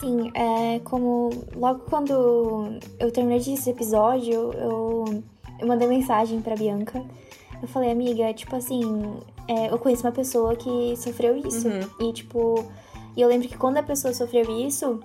Sim, 0.00 0.30
é 0.34 0.78
como 0.84 1.30
logo 1.56 1.80
quando 1.90 2.78
eu 3.00 3.10
terminei 3.10 3.38
esse 3.38 3.68
episódio, 3.70 4.52
eu, 4.54 5.04
eu 5.58 5.66
mandei 5.66 5.88
mensagem 5.88 6.40
pra 6.40 6.54
Bianca. 6.54 7.04
Eu 7.60 7.66
falei, 7.66 7.90
amiga, 7.90 8.32
tipo 8.32 8.54
assim, 8.54 8.82
é, 9.48 9.72
eu 9.72 9.78
conheço 9.78 10.06
uma 10.06 10.12
pessoa 10.12 10.54
que 10.54 10.94
sofreu 10.96 11.36
isso. 11.36 11.66
Uhum. 11.66 12.08
E 12.08 12.12
tipo, 12.12 12.64
e 13.16 13.20
eu 13.20 13.28
lembro 13.28 13.48
que 13.48 13.56
quando 13.58 13.78
a 13.78 13.82
pessoa 13.82 14.14
sofreu 14.14 14.44
isso, 14.60 15.00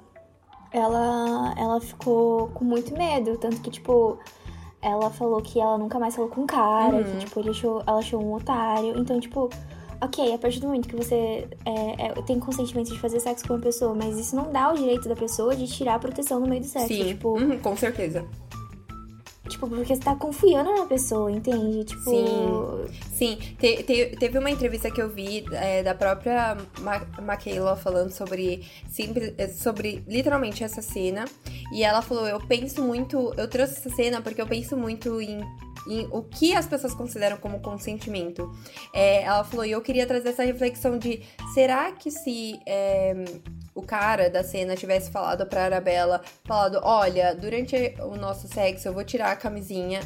ela, 0.71 1.55
ela 1.57 1.81
ficou 1.81 2.49
com 2.49 2.63
muito 2.63 2.95
medo. 2.95 3.35
Tanto 3.39 3.61
que, 3.61 3.71
tipo, 3.71 4.19
ela 4.83 5.09
falou 5.09 5.41
que 5.41 5.59
ela 5.59 5.77
nunca 5.77 5.97
mais 5.97 6.15
falou 6.15 6.29
com 6.29 6.41
o 6.41 6.47
cara, 6.47 6.97
Uhum. 6.97 7.03
que, 7.03 7.17
tipo, 7.25 7.39
ele 7.39 7.49
achou, 7.51 7.81
ela 7.87 7.99
achou 7.99 8.21
um 8.21 8.33
otário. 8.33 8.97
Então, 8.99 9.19
tipo, 9.19 9.49
ok, 10.01 10.33
a 10.33 10.37
partir 10.37 10.59
do 10.59 10.67
momento 10.67 10.87
que 10.89 10.95
você 10.95 11.47
é, 11.65 12.07
é, 12.07 12.21
tem 12.25 12.39
consentimento 12.39 12.91
de 12.91 12.99
fazer 12.99 13.19
sexo 13.19 13.47
com 13.47 13.53
uma 13.53 13.61
pessoa, 13.61 13.93
mas 13.95 14.17
isso 14.19 14.35
não 14.35 14.51
dá 14.51 14.71
o 14.71 14.75
direito 14.77 15.07
da 15.07 15.15
pessoa 15.15 15.55
de 15.55 15.65
tirar 15.67 15.95
a 15.95 15.99
proteção 15.99 16.39
no 16.39 16.47
meio 16.47 16.61
do 16.61 16.67
sexo. 16.67 16.87
Sim, 16.89 17.05
Tipo, 17.05 17.39
Uhum, 17.39 17.57
com 17.59 17.75
certeza. 17.77 18.25
Tipo, 19.49 19.67
porque 19.67 19.95
você 19.95 20.01
tá 20.01 20.15
confiando 20.15 20.73
na 20.73 20.85
pessoa, 20.85 21.31
entende? 21.31 21.83
Tipo. 21.85 22.09
Sim. 22.09 23.03
Sim, 23.13 23.35
te- 23.59 23.83
te- 23.83 24.15
teve 24.17 24.37
uma 24.37 24.49
entrevista 24.49 24.89
que 24.91 25.01
eu 25.01 25.09
vi 25.09 25.45
é, 25.51 25.83
da 25.83 25.93
própria 25.95 26.57
Ma 26.79 26.99
Michaela 27.21 27.75
falando 27.75 28.11
sobre, 28.11 28.65
simples, 28.89 29.33
é, 29.37 29.47
sobre 29.47 30.03
literalmente 30.07 30.63
essa 30.63 30.81
cena. 30.81 31.25
E 31.71 31.83
ela 31.83 32.01
falou: 32.01 32.27
Eu 32.27 32.39
penso 32.39 32.81
muito. 32.83 33.33
Eu 33.37 33.47
trouxe 33.47 33.73
essa 33.77 33.89
cena 33.89 34.21
porque 34.21 34.41
eu 34.41 34.47
penso 34.47 34.75
muito 34.75 35.21
em, 35.21 35.39
em 35.87 36.07
o 36.11 36.21
que 36.23 36.53
as 36.55 36.65
pessoas 36.67 36.93
consideram 36.93 37.37
como 37.37 37.59
consentimento. 37.61 38.51
É, 38.93 39.23
ela 39.23 39.43
falou: 39.43 39.65
E 39.65 39.71
eu 39.71 39.81
queria 39.81 40.05
trazer 40.05 40.29
essa 40.29 40.43
reflexão 40.43 40.97
de: 40.97 41.21
será 41.53 41.91
que 41.91 42.09
se. 42.11 42.59
é, 42.65 43.13
o 43.75 43.81
cara 43.81 44.29
da 44.29 44.43
cena 44.43 44.75
tivesse 44.75 45.11
falado 45.11 45.45
pra 45.45 45.65
Arabella, 45.65 46.21
falado, 46.43 46.79
olha, 46.83 47.33
durante 47.33 47.75
o 48.01 48.15
nosso 48.15 48.47
sexo 48.47 48.87
eu 48.87 48.93
vou 48.93 49.03
tirar 49.03 49.31
a 49.31 49.35
camisinha 49.35 50.01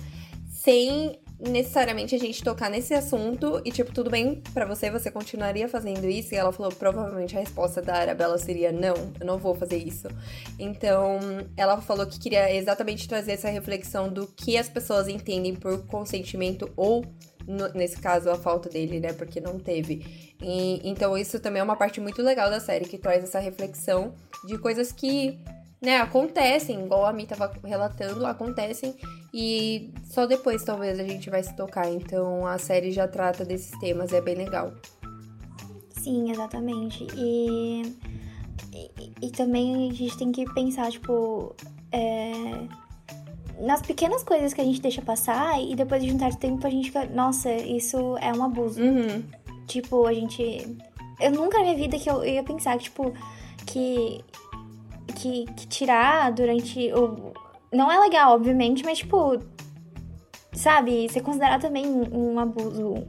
sem 0.50 1.20
necessariamente 1.40 2.16
a 2.16 2.18
gente 2.18 2.44
tocar 2.44 2.70
nesse 2.70 2.94
assunto 2.94 3.62
e, 3.64 3.72
tipo, 3.72 3.94
tudo 3.94 4.10
bem 4.10 4.42
pra 4.54 4.66
você, 4.66 4.90
você 4.90 5.12
continuaria 5.12 5.70
fazendo 5.70 6.06
isso? 6.10 6.34
E 6.34 6.38
ela 6.38 6.52
falou, 6.52 6.72
provavelmente 6.72 7.38
a 7.38 7.40
resposta 7.40 7.82
da 7.82 7.96
Arabella 7.96 8.38
seria 8.38 8.72
não, 8.72 8.96
eu 9.20 9.26
não 9.26 9.38
vou 9.38 9.54
fazer 9.54 9.78
isso. 9.78 10.08
Então, 10.58 11.20
ela 11.56 11.80
falou 11.80 12.08
que 12.08 12.20
queria 12.20 12.54
exatamente 12.54 13.08
trazer 13.08 13.34
essa 13.34 13.50
reflexão 13.50 14.10
do 14.10 14.28
que 14.28 14.58
as 14.58 14.68
pessoas 14.68 15.08
entendem 15.08 15.56
por 15.56 15.86
consentimento 15.86 16.72
ou 16.76 17.06
no- 17.48 17.70
nesse 17.70 17.98
caso, 18.00 18.30
a 18.30 18.36
falta 18.36 18.70
dele, 18.70 19.00
né? 19.00 19.14
Porque 19.14 19.40
não 19.40 19.58
teve. 19.58 20.36
E, 20.42 20.82
então, 20.88 21.18
isso 21.18 21.40
também 21.40 21.62
é 21.62 21.64
uma 21.64 21.76
parte 21.78 22.00
muito 22.02 22.22
legal 22.22 22.50
da 22.50 22.60
série, 22.60 22.86
que 22.86 22.98
traz 22.98 23.24
essa 23.24 23.40
reflexão 23.40 24.14
de 24.46 24.58
coisas 24.58 24.92
que, 24.92 25.40
né, 25.82 25.98
acontecem, 25.98 26.84
igual 26.84 27.06
a 27.06 27.14
Mi 27.14 27.26
tava 27.26 27.52
relatando, 27.64 28.26
acontecem, 28.26 28.96
e 29.34 29.92
só 30.04 30.26
depois 30.26 30.64
talvez 30.64 31.00
a 31.00 31.04
gente 31.04 31.30
vai 31.30 31.42
se 31.42 31.56
tocar. 31.56 31.90
Então, 31.92 32.46
a 32.46 32.58
série 32.58 32.92
já 32.92 33.08
trata 33.08 33.46
desses 33.46 33.72
temas, 33.80 34.12
é 34.14 34.22
bem 34.22 34.36
legal. 34.36 34.74
Sim, 35.92 36.32
exatamente. 36.32 37.08
E, 37.16 37.82
e, 38.74 39.12
e 39.28 39.32
também 39.32 39.90
a 39.90 39.94
gente 39.94 40.18
tem 40.18 40.32
que 40.32 40.46
pensar, 40.54 40.92
tipo, 40.92 41.56
é, 41.92 42.42
nas 43.60 43.82
pequenas 43.82 44.24
coisas 44.24 44.54
que 44.54 44.62
a 44.62 44.64
gente 44.64 44.82
deixa 44.82 45.02
passar 45.02 45.62
e 45.62 45.76
depois 45.76 46.04
de 46.04 46.12
um 46.12 46.20
certo 46.20 46.38
tempo 46.38 46.66
a 46.66 46.70
gente 46.70 46.88
fica, 46.88 47.06
nossa, 47.06 47.52
isso 47.52 48.18
é 48.18 48.32
um 48.32 48.44
abuso. 48.44 48.82
Uhum. 48.82 49.24
Tipo, 49.66 50.06
a 50.06 50.14
gente. 50.14 50.78
Eu 51.20 51.32
nunca 51.32 51.58
na 51.58 51.66
minha 51.66 51.76
vida 51.76 51.98
que 51.98 52.10
eu, 52.10 52.24
ia 52.24 52.44
pensar 52.44 52.78
que, 52.78 52.86
tipo, 52.86 53.14
que. 53.66 54.24
Que, 55.16 55.46
que 55.46 55.68
tirar 55.68 56.32
durante 56.32 56.92
o. 56.94 57.34
Não 57.72 57.92
é 57.92 58.00
legal, 58.00 58.34
obviamente, 58.34 58.84
mas, 58.86 59.00
tipo. 59.00 59.40
Sabe? 60.54 61.10
Ser 61.10 61.22
considerado 61.22 61.62
também 61.62 61.86
um 61.86 62.40
abuso. 62.40 63.06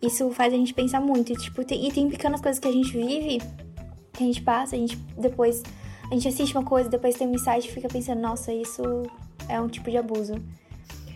Isso 0.00 0.30
faz 0.30 0.54
a 0.54 0.56
gente 0.56 0.72
pensar 0.72 1.00
muito. 1.00 1.32
E, 1.32 1.36
tipo, 1.36 1.64
tem, 1.64 1.86
e 1.86 1.92
tem 1.92 2.08
pequenas 2.08 2.40
coisas 2.40 2.60
que 2.60 2.68
a 2.68 2.72
gente 2.72 2.92
vive, 2.92 3.38
que 4.12 4.22
a 4.22 4.26
gente 4.26 4.42
passa, 4.42 4.76
a 4.76 4.78
gente 4.78 4.96
depois. 5.16 5.62
A 6.10 6.14
gente 6.14 6.28
assiste 6.28 6.56
uma 6.56 6.64
coisa, 6.64 6.88
depois 6.88 7.16
tem 7.16 7.28
um 7.28 7.34
insight 7.34 7.68
e 7.68 7.70
fica 7.70 7.86
pensando, 7.86 8.22
nossa, 8.22 8.50
isso 8.50 8.82
é 9.48 9.60
um 9.60 9.68
tipo 9.68 9.90
de 9.90 9.96
abuso. 9.96 10.34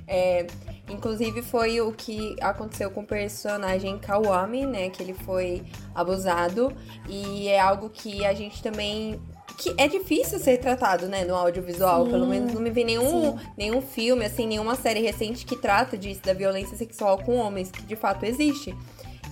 É, 0.07 0.47
inclusive 0.89 1.43
foi 1.43 1.81
o 1.81 1.93
que 1.93 2.37
aconteceu 2.41 2.91
com 2.91 3.01
o 3.01 3.07
personagem 3.07 3.99
Kawami, 3.99 4.67
né? 4.67 4.91
Que 4.91 5.03
ele 5.03 5.15
foi 5.15 5.63
abusado. 5.95 6.73
E 7.09 7.49
é 7.49 7.61
algo 7.61 7.89
que 7.89 8.25
a 8.25 8.35
gente 8.35 8.63
também 8.63 9.21
que 9.59 9.75
é 9.77 9.87
difícil 9.87 10.39
ser 10.39 10.59
tratado, 10.59 11.07
né, 11.07 11.25
no 11.25 11.35
audiovisual. 11.35 12.05
Sim, 12.05 12.11
Pelo 12.11 12.27
menos 12.27 12.53
não 12.53 12.61
me 12.61 12.71
vi 12.71 12.85
nenhum, 12.85 13.39
nenhum 13.57 13.81
filme, 13.81 14.25
assim, 14.25 14.47
nenhuma 14.47 14.75
série 14.75 15.01
recente 15.01 15.47
que 15.47 15.57
trata 15.57 15.97
disso, 15.97 16.21
da 16.23 16.33
violência 16.33 16.77
sexual 16.77 17.19
com 17.19 17.37
homens, 17.37 17.71
que 17.71 17.83
de 17.83 17.95
fato 17.95 18.25
existe. 18.25 18.75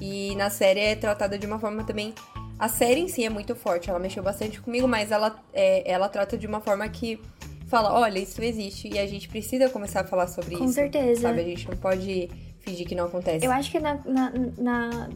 E 0.00 0.34
na 0.36 0.48
série 0.48 0.80
é 0.80 0.94
tratada 0.94 1.38
de 1.38 1.46
uma 1.46 1.58
forma 1.58 1.84
também. 1.84 2.14
A 2.58 2.68
série 2.68 3.00
em 3.00 3.08
si 3.08 3.24
é 3.24 3.30
muito 3.30 3.56
forte, 3.56 3.90
ela 3.90 3.98
mexeu 3.98 4.22
bastante 4.22 4.60
comigo, 4.60 4.86
mas 4.86 5.10
ela, 5.10 5.42
é, 5.52 5.90
ela 5.90 6.08
trata 6.08 6.38
de 6.38 6.46
uma 6.46 6.60
forma 6.60 6.88
que 6.88 7.20
fala: 7.70 7.94
olha, 7.98 8.18
isso 8.18 8.42
existe 8.42 8.88
e 8.92 8.98
a 8.98 9.06
gente 9.06 9.28
precisa 9.28 9.70
começar 9.70 10.00
a 10.00 10.04
falar 10.04 10.26
sobre 10.26 10.56
com 10.56 10.64
isso. 10.64 10.64
Com 10.64 10.72
certeza. 10.72 11.22
Sabe? 11.22 11.40
A 11.40 11.44
gente 11.44 11.68
não 11.68 11.76
pode 11.76 12.28
fingir 12.60 12.86
que 12.86 12.94
não 12.94 13.06
acontece. 13.06 13.46
Eu 13.46 13.52
acho 13.52 13.70
que 13.70 13.78
na. 13.78 13.94
na, 14.04 14.32
na 14.58 15.08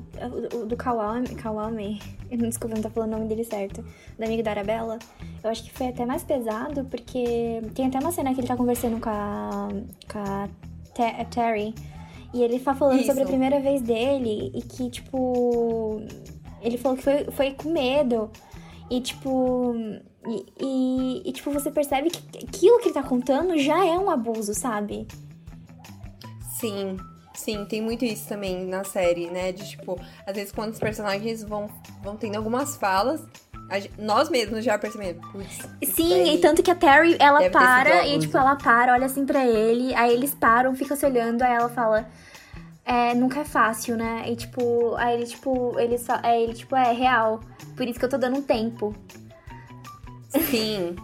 o, 0.55 0.65
do 0.65 0.77
Kawame. 0.77 1.29
Kawame. 1.35 2.01
Desculpa, 2.31 2.77
não 2.77 2.83
tô 2.83 2.91
falando 2.91 3.13
o 3.13 3.17
nome 3.17 3.29
dele 3.29 3.45
certo. 3.45 3.85
Do 4.17 4.25
amigo 4.25 4.43
da 4.43 4.53
Arabella. 4.53 4.99
Eu 5.43 5.51
acho 5.51 5.65
que 5.65 5.71
foi 5.71 5.89
até 5.89 6.07
mais 6.07 6.23
pesado, 6.23 6.85
porque 6.87 7.61
tem 7.75 7.87
até 7.87 7.99
uma 7.99 8.13
cena 8.13 8.33
que 8.33 8.41
ele 8.41 8.49
tá 8.49 8.57
conversando 8.57 9.01
com 9.01 9.11
a. 9.11 9.69
com 10.11 10.19
a 10.19 10.49
Terry. 11.25 11.75
E 12.33 12.43
ele 12.43 12.59
tá 12.59 12.75
falando 12.75 12.99
Isso. 12.99 13.07
sobre 13.07 13.23
a 13.23 13.27
primeira 13.27 13.61
vez 13.61 13.83
dele 13.83 14.51
e 14.55 14.63
que, 14.63 14.89
tipo. 14.91 16.01
Ele 16.63 16.79
falou 16.79 16.97
que 16.97 17.05
foi, 17.05 17.25
foi 17.31 17.51
com 17.53 17.69
medo. 17.71 18.31
E, 18.91 19.01
tipo. 19.01 19.75
E, 20.27 20.47
e, 20.61 21.29
e, 21.29 21.33
tipo, 21.33 21.51
você 21.51 21.71
percebe 21.71 22.11
que 22.11 22.39
aquilo 22.39 22.79
que 22.79 22.87
ele 22.87 22.95
tá 22.95 23.03
contando 23.03 23.59
já 23.59 23.85
é 23.85 23.99
um 23.99 24.11
abuso, 24.11 24.55
sabe? 24.55 25.07
Sim. 26.59 26.97
Sim, 27.35 27.65
tem 27.67 27.83
muito 27.83 28.05
isso 28.05 28.29
também 28.29 28.65
na 28.65 28.85
série, 28.85 29.29
né? 29.29 29.51
De 29.53 29.69
tipo, 29.69 30.01
às 30.27 30.35
vezes 30.35 30.53
quando 30.53 30.73
os 30.73 30.79
personagens 30.79 31.43
vão, 31.43 31.69
vão 32.03 32.17
tendo 32.17 32.37
algumas 32.37 32.77
falas, 32.77 33.21
nós 33.99 34.31
mesmos 34.31 34.65
já 34.65 34.79
percebemos. 34.79 35.25
Sim, 35.83 36.35
e 36.35 36.39
tanto 36.39 36.63
que 36.63 36.71
a 36.71 36.75
Terry, 36.75 37.17
ela 37.19 37.51
para 37.51 38.07
e, 38.07 38.19
tipo, 38.19 38.37
ela 38.37 38.57
para, 38.57 38.93
olha 38.93 39.07
assim 39.07 39.27
pra 39.27 39.45
ele, 39.45 39.95
aí 39.95 40.13
eles 40.13 40.35
param, 40.35 40.75
ficam 40.75 40.97
se 40.97 41.05
olhando, 41.05 41.43
aí 41.43 41.53
ela 41.53 41.69
fala. 41.69 42.09
É, 42.87 43.15
nunca 43.15 43.41
é 43.41 43.45
fácil, 43.45 43.97
né? 43.97 44.25
E 44.29 44.37
tipo, 44.37 44.95
aí 44.97 45.15
ele, 45.15 45.27
tipo, 45.27 45.79
ele 45.79 45.97
só. 45.97 46.21
É, 46.23 46.41
ele, 46.41 46.53
tipo, 46.53 46.77
é 46.77 46.93
real. 46.93 47.41
Por 47.77 47.89
isso 47.89 47.99
que 47.99 48.05
eu 48.05 48.11
tô 48.11 48.19
dando 48.19 48.37
um 48.37 48.43
tempo. 48.43 48.95
Sim. 50.51 50.97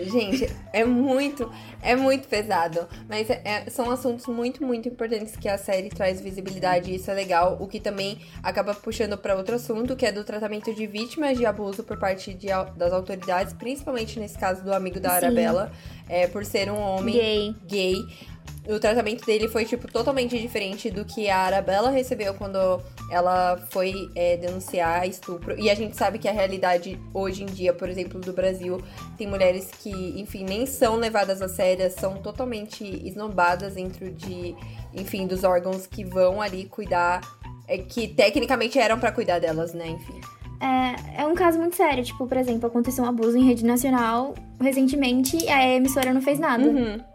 Gente, 0.00 0.48
é 0.72 0.84
muito, 0.84 1.50
é 1.82 1.94
muito 1.94 2.26
pesado. 2.26 2.88
Mas 3.08 3.28
é, 3.28 3.42
é, 3.44 3.70
são 3.70 3.90
assuntos 3.90 4.26
muito, 4.26 4.64
muito 4.64 4.88
importantes 4.88 5.36
que 5.36 5.48
a 5.48 5.58
série 5.58 5.90
traz 5.90 6.20
visibilidade 6.20 6.90
e 6.90 6.94
isso 6.96 7.10
é 7.10 7.14
legal. 7.14 7.58
O 7.60 7.68
que 7.68 7.78
também 7.78 8.18
acaba 8.42 8.74
puxando 8.74 9.18
para 9.18 9.36
outro 9.36 9.56
assunto, 9.56 9.94
que 9.94 10.06
é 10.06 10.12
do 10.12 10.24
tratamento 10.24 10.74
de 10.74 10.86
vítimas 10.86 11.36
de 11.36 11.44
abuso 11.44 11.82
por 11.82 11.98
parte 11.98 12.32
de, 12.32 12.48
das 12.76 12.92
autoridades, 12.92 13.52
principalmente 13.52 14.18
nesse 14.18 14.38
caso 14.38 14.64
do 14.64 14.72
amigo 14.72 14.98
da 14.98 15.12
Arabella, 15.12 15.70
é, 16.08 16.26
por 16.26 16.44
ser 16.44 16.70
um 16.70 16.78
homem 16.78 17.14
gay. 17.14 17.56
gay 17.66 18.31
o 18.66 18.78
tratamento 18.78 19.26
dele 19.26 19.48
foi, 19.48 19.64
tipo, 19.64 19.90
totalmente 19.90 20.38
diferente 20.38 20.88
do 20.88 21.04
que 21.04 21.28
a 21.28 21.38
Arabella 21.38 21.90
recebeu 21.90 22.32
quando 22.34 22.80
ela 23.10 23.56
foi 23.70 24.08
é, 24.14 24.36
denunciar 24.36 25.06
estupro. 25.08 25.58
E 25.58 25.68
a 25.68 25.74
gente 25.74 25.96
sabe 25.96 26.18
que 26.18 26.28
a 26.28 26.32
realidade 26.32 26.98
hoje 27.12 27.42
em 27.42 27.46
dia, 27.46 27.72
por 27.72 27.88
exemplo, 27.88 28.20
do 28.20 28.32
Brasil, 28.32 28.80
tem 29.18 29.26
mulheres 29.26 29.68
que, 29.82 29.90
enfim, 29.90 30.44
nem 30.44 30.64
são 30.64 30.94
levadas 30.94 31.42
a 31.42 31.48
sério, 31.48 31.90
são 31.90 32.14
totalmente 32.18 32.84
esnobadas 33.04 33.74
dentro 33.74 34.10
de, 34.12 34.54
enfim, 34.94 35.26
dos 35.26 35.42
órgãos 35.42 35.86
que 35.86 36.04
vão 36.04 36.40
ali 36.40 36.66
cuidar, 36.66 37.20
é, 37.66 37.78
que 37.78 38.06
tecnicamente 38.06 38.78
eram 38.78 39.00
para 39.00 39.10
cuidar 39.10 39.40
delas, 39.40 39.74
né, 39.74 39.88
enfim. 39.88 40.20
É, 40.60 41.22
é 41.22 41.26
um 41.26 41.34
caso 41.34 41.58
muito 41.58 41.74
sério. 41.74 42.04
Tipo, 42.04 42.28
por 42.28 42.36
exemplo, 42.36 42.68
aconteceu 42.68 43.02
um 43.02 43.08
abuso 43.08 43.36
em 43.36 43.44
rede 43.44 43.64
nacional 43.64 44.34
recentemente 44.60 45.36
e 45.36 45.48
a 45.48 45.74
emissora 45.74 46.14
não 46.14 46.22
fez 46.22 46.38
nada. 46.38 46.62
Uhum 46.62 47.11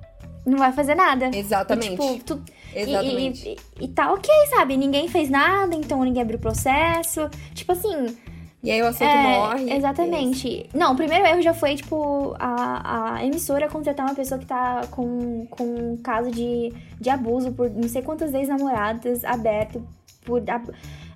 não 0.48 0.58
vai 0.58 0.72
fazer 0.72 0.96
nada. 0.96 1.30
Exatamente. 1.34 2.02
E, 2.02 2.14
tipo, 2.14 2.24
tu, 2.24 2.42
Exatamente. 2.74 3.50
E, 3.50 3.58
e, 3.82 3.86
e, 3.86 3.88
tá 3.90 4.12
ok, 4.14 4.30
sabe? 4.50 4.78
Ninguém 4.78 5.08
fez 5.08 5.30
nada, 5.30 5.76
então 5.76 6.04
ninguém 6.04 6.22
abriu 6.22 6.40
processo. 6.40 7.30
Tipo 7.54 7.74
assim. 7.74 8.16
E 8.64 8.72
aí 8.72 8.82
o 8.82 8.88
assunto 8.88 9.04
é, 9.04 9.40
morre. 9.40 9.74
Exatamente. 9.74 10.70
Não, 10.74 10.94
o 10.94 10.96
primeiro 10.96 11.26
erro 11.26 11.42
já 11.42 11.54
foi, 11.54 11.76
tipo, 11.76 12.36
a, 12.40 13.16
a 13.16 13.26
emissora 13.26 13.70
contratar 13.70 14.06
uma 14.06 14.16
pessoa 14.16 14.40
que 14.40 14.46
tá 14.46 14.88
com, 14.92 15.46
com 15.50 15.64
um 15.64 15.98
caso 15.98 16.32
de, 16.32 16.74
de 17.00 17.10
abuso 17.10 17.52
por 17.52 17.70
não 17.70 17.88
sei 17.88 18.02
quantas 18.02 18.32
vezes 18.32 18.50
namoradas 18.50 19.24
aberto 19.24 19.86
por 20.26 20.42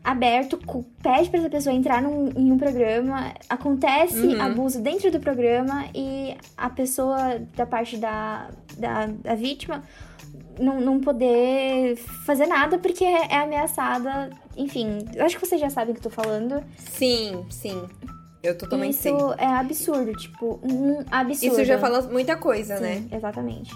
aberto, 0.03 0.57
pede 1.01 1.29
para 1.29 1.39
essa 1.39 1.49
pessoa 1.49 1.75
entrar 1.75 2.01
num, 2.01 2.29
em 2.35 2.51
um 2.51 2.57
programa, 2.57 3.33
acontece 3.47 4.27
uhum. 4.27 4.41
abuso 4.41 4.81
dentro 4.81 5.11
do 5.11 5.19
programa 5.19 5.85
e 5.93 6.35
a 6.57 6.69
pessoa 6.69 7.39
da 7.55 7.65
parte 7.65 7.97
da, 7.97 8.49
da, 8.77 9.07
da 9.07 9.35
vítima 9.35 9.83
não, 10.59 10.81
não 10.81 10.99
poder 10.99 11.95
fazer 12.25 12.47
nada 12.47 12.77
porque 12.79 13.03
é, 13.03 13.27
é 13.31 13.37
ameaçada. 13.37 14.29
Enfim, 14.57 15.05
eu 15.15 15.25
acho 15.25 15.37
que 15.37 15.45
vocês 15.45 15.61
já 15.61 15.69
sabem 15.69 15.91
o 15.91 15.93
que 15.93 16.05
eu 16.05 16.11
tô 16.11 16.15
falando. 16.21 16.63
Sim, 16.77 17.45
sim. 17.49 17.87
Eu 18.41 18.57
totalmente 18.57 18.93
Isso 18.93 19.01
sei. 19.03 19.13
É 19.37 19.45
absurdo, 19.45 20.13
tipo, 20.15 20.59
um 20.63 21.03
absurdo. 21.11 21.53
Isso 21.53 21.65
já 21.65 21.77
fala 21.77 22.01
muita 22.01 22.35
coisa, 22.35 22.77
sim, 22.77 22.83
né? 22.83 23.05
Exatamente 23.11 23.71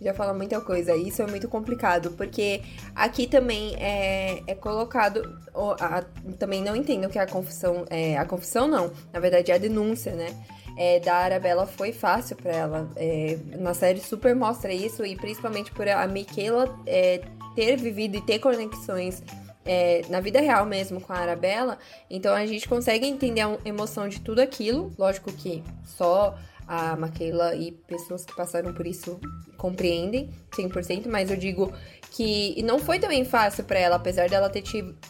já 0.00 0.14
fala 0.14 0.32
muita 0.32 0.60
coisa. 0.60 0.94
Isso 0.94 1.22
é 1.22 1.26
muito 1.26 1.48
complicado, 1.48 2.12
porque 2.12 2.62
aqui 2.94 3.26
também 3.26 3.74
é, 3.76 4.42
é 4.46 4.54
colocado. 4.54 5.38
A, 5.80 6.04
também 6.38 6.62
não 6.62 6.74
entendo 6.74 7.08
que 7.08 7.18
a 7.18 7.26
confissão. 7.26 7.84
É, 7.90 8.16
a 8.16 8.24
confissão 8.24 8.66
não, 8.66 8.90
na 9.12 9.20
verdade 9.20 9.52
é 9.52 9.54
a 9.54 9.58
denúncia, 9.58 10.12
né? 10.12 10.34
É, 10.76 11.00
da 11.00 11.14
Arabella 11.16 11.66
foi 11.66 11.92
fácil 11.92 12.36
para 12.36 12.52
ela. 12.52 12.90
É, 12.96 13.38
na 13.58 13.74
série 13.74 14.00
super 14.00 14.34
mostra 14.34 14.72
isso, 14.72 15.04
e 15.04 15.16
principalmente 15.16 15.70
por 15.72 15.86
a 15.88 16.06
Michaela 16.06 16.74
é, 16.86 17.20
ter 17.54 17.76
vivido 17.76 18.16
e 18.16 18.20
ter 18.22 18.38
conexões 18.38 19.22
é, 19.64 20.02
na 20.08 20.20
vida 20.20 20.40
real 20.40 20.64
mesmo 20.64 21.00
com 21.00 21.12
a 21.12 21.16
Arabella, 21.18 21.78
então 22.08 22.34
a 22.34 22.46
gente 22.46 22.68
consegue 22.68 23.06
entender 23.06 23.42
a 23.42 23.58
emoção 23.64 24.08
de 24.08 24.20
tudo 24.20 24.40
aquilo. 24.40 24.92
Lógico 24.98 25.32
que 25.32 25.62
só 25.84 26.36
a 26.70 26.94
Maquela 26.94 27.52
e 27.56 27.72
pessoas 27.72 28.24
que 28.24 28.32
passaram 28.32 28.72
por 28.72 28.86
isso 28.86 29.18
compreendem 29.56 30.30
100%, 30.52 31.08
mas 31.08 31.28
eu 31.28 31.36
digo 31.36 31.72
que 32.12 32.62
não 32.62 32.78
foi 32.78 33.00
também 33.00 33.24
fácil 33.24 33.64
para 33.64 33.80
ela, 33.80 33.96
apesar 33.96 34.28
dela 34.28 34.48
ter, 34.48 34.62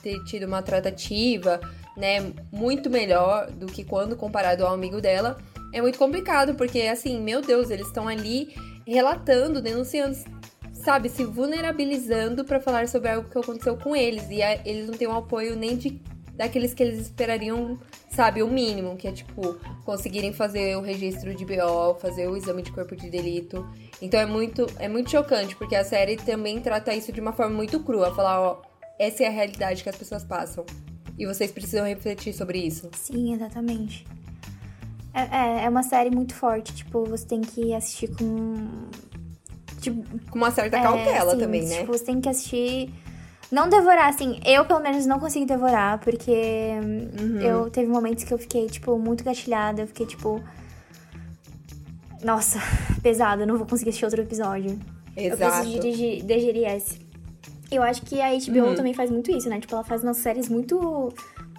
ter 0.03 0.25
tido 0.25 0.47
uma 0.47 0.63
tratativa, 0.63 1.61
né, 1.95 2.33
muito 2.51 2.89
melhor 2.89 3.51
do 3.51 3.67
que 3.67 3.85
quando 3.85 4.17
comparado 4.17 4.65
ao 4.65 4.73
amigo 4.73 5.03
dela. 5.03 5.37
É 5.71 5.83
muito 5.83 5.99
complicado, 5.99 6.55
porque 6.55 6.81
assim, 6.81 7.21
meu 7.21 7.43
Deus, 7.43 7.69
eles 7.69 7.89
estão 7.89 8.09
ali 8.09 8.55
relatando, 8.87 9.61
denunciando, 9.61 10.17
sabe, 10.73 11.11
se 11.11 11.25
vulnerabilizando 11.27 12.43
para 12.43 12.59
falar 12.59 12.89
sobre 12.89 13.11
algo 13.11 13.29
que 13.29 13.39
aconteceu 13.39 13.77
com 13.77 13.95
eles. 13.95 14.31
E 14.31 14.41
eles 14.65 14.89
não 14.89 14.95
têm 14.95 15.07
um 15.07 15.17
apoio 15.17 15.55
nem 15.55 15.77
de 15.77 16.01
daqueles 16.35 16.75
que 16.75 16.83
eles 16.83 17.01
esperariam, 17.01 17.79
sabe, 18.11 18.43
o 18.43 18.49
mínimo, 18.49 18.97
que 18.97 19.07
é 19.09 19.13
tipo 19.13 19.59
conseguirem 19.85 20.33
fazer 20.33 20.77
o 20.77 20.81
registro 20.81 21.35
de 21.35 21.45
BO, 21.45 21.95
fazer 22.01 22.29
o 22.29 22.37
exame 22.37 22.63
de 22.63 22.73
corpo 22.73 22.97
de 22.97 23.11
delito. 23.11 23.67
Então 24.01 24.19
é 24.19 24.27
muito 24.27 24.67
é 24.79 24.89
muito 24.89 25.11
chocante, 25.11 25.57
porque 25.57 25.77
a 25.77 25.85
série 25.85 26.17
também 26.17 26.61
trata 26.61 26.95
isso 26.95 27.13
de 27.13 27.21
uma 27.21 27.33
forma 27.33 27.55
muito 27.55 27.81
crua, 27.81 28.15
falar, 28.15 28.41
ó, 28.41 28.63
essa 28.99 29.25
é 29.25 29.27
a 29.27 29.31
realidade 29.31 29.83
que 29.83 29.89
as 29.89 29.97
pessoas 29.97 30.25
passam. 30.25 30.65
E 31.19 31.27
vocês 31.27 31.51
precisam 31.51 31.87
refletir 31.87 32.33
sobre 32.33 32.59
isso. 32.59 32.89
Sim, 32.97 33.35
exatamente. 33.35 34.07
É, 35.13 35.23
é, 35.23 35.65
é 35.65 35.69
uma 35.69 35.83
série 35.83 36.11
muito 36.11 36.35
forte, 36.35 36.75
tipo, 36.75 37.05
você 37.05 37.27
tem 37.27 37.41
que 37.41 37.75
assistir 37.75 38.09
com. 38.15 38.89
Tipo, 39.81 40.05
com 40.31 40.39
uma 40.39 40.51
certa 40.51 40.77
é, 40.77 40.83
cautela 40.83 41.33
sim, 41.33 41.39
também, 41.39 41.67
né? 41.67 41.81
Tipo, 41.81 41.93
você 41.93 42.05
tem 42.05 42.21
que 42.21 42.29
assistir 42.29 42.93
não 43.51 43.69
devorar, 43.69 44.09
assim, 44.09 44.41
eu 44.45 44.65
pelo 44.65 44.81
menos 44.81 45.07
não 45.07 45.19
consigo 45.19 45.45
devorar, 45.45 45.99
porque 45.99 46.31
uhum. 47.21 47.41
eu 47.41 47.71
teve 47.71 47.91
momentos 47.91 48.23
que 48.23 48.33
eu 48.33 48.39
fiquei, 48.39 48.67
tipo, 48.69 48.97
muito 48.99 49.25
gatilhada, 49.25 49.83
eu 49.83 49.87
fiquei, 49.87 50.07
tipo. 50.07 50.43
Nossa, 52.23 52.61
pesado, 53.03 53.43
eu 53.43 53.47
não 53.47 53.57
vou 53.57 53.67
conseguir 53.67 53.91
assistir 53.91 54.05
outro 54.05 54.23
episódio. 54.23 54.79
Exato. 55.17 55.67
Eu 55.67 55.81
preciso 55.81 56.27
digerir 56.27 56.69
esse. 56.69 57.01
Eu 57.71 57.83
acho 57.83 58.03
que 58.03 58.21
a 58.21 58.31
HBO 58.31 58.69
uhum. 58.69 58.75
também 58.75 58.95
faz 58.95 59.11
muito 59.11 59.31
isso, 59.31 59.49
né? 59.49 59.59
Tipo, 59.61 59.75
ela 59.75 59.85
faz 59.85 60.03
umas 60.03 60.19
séries 60.19 60.49
muito. 60.49 61.13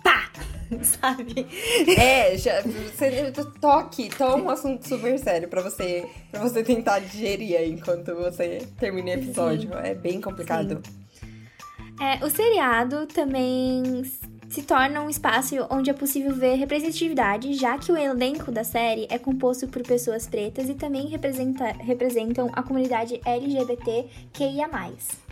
pá! 0.04 0.30
Sabe? 0.84 1.46
É, 1.98 2.38
já, 2.38 2.62
você 2.62 3.34
toque, 3.60 4.10
toma 4.10 4.44
um 4.44 4.50
assunto 4.50 4.88
super 4.88 5.20
sério 5.20 5.50
pra 5.50 5.62
você, 5.62 6.06
pra 6.32 6.42
você 6.42 6.64
tentar 6.64 7.00
digerir 7.00 7.62
enquanto 7.64 8.16
você 8.16 8.66
termina 8.80 9.10
o 9.10 9.14
episódio. 9.14 9.70
Sim. 9.70 9.78
É 9.84 9.94
bem 9.94 10.22
complicado. 10.22 10.82
É, 12.02 12.26
o 12.26 12.32
seriado 12.32 13.06
também 13.06 14.04
se 14.50 14.64
torna 14.64 15.04
um 15.04 15.10
espaço 15.10 15.56
onde 15.70 15.92
é 15.92 15.94
possível 15.94 16.34
ver 16.36 16.56
representatividade, 16.56 17.54
já 17.54 17.78
que 17.78 17.92
o 17.92 17.96
elenco 17.96 18.52
da 18.52 18.64
série 18.64 19.06
é 19.08 19.20
composto 19.20 19.68
por 19.68 19.84
pessoas 19.84 20.28
pretas 20.28 20.68
e 20.68 20.74
também 20.74 21.06
representa, 21.06 21.66
representam 21.80 22.50
a 22.54 22.64
comunidade 22.64 23.22
LGBTQIA+. 23.24 24.68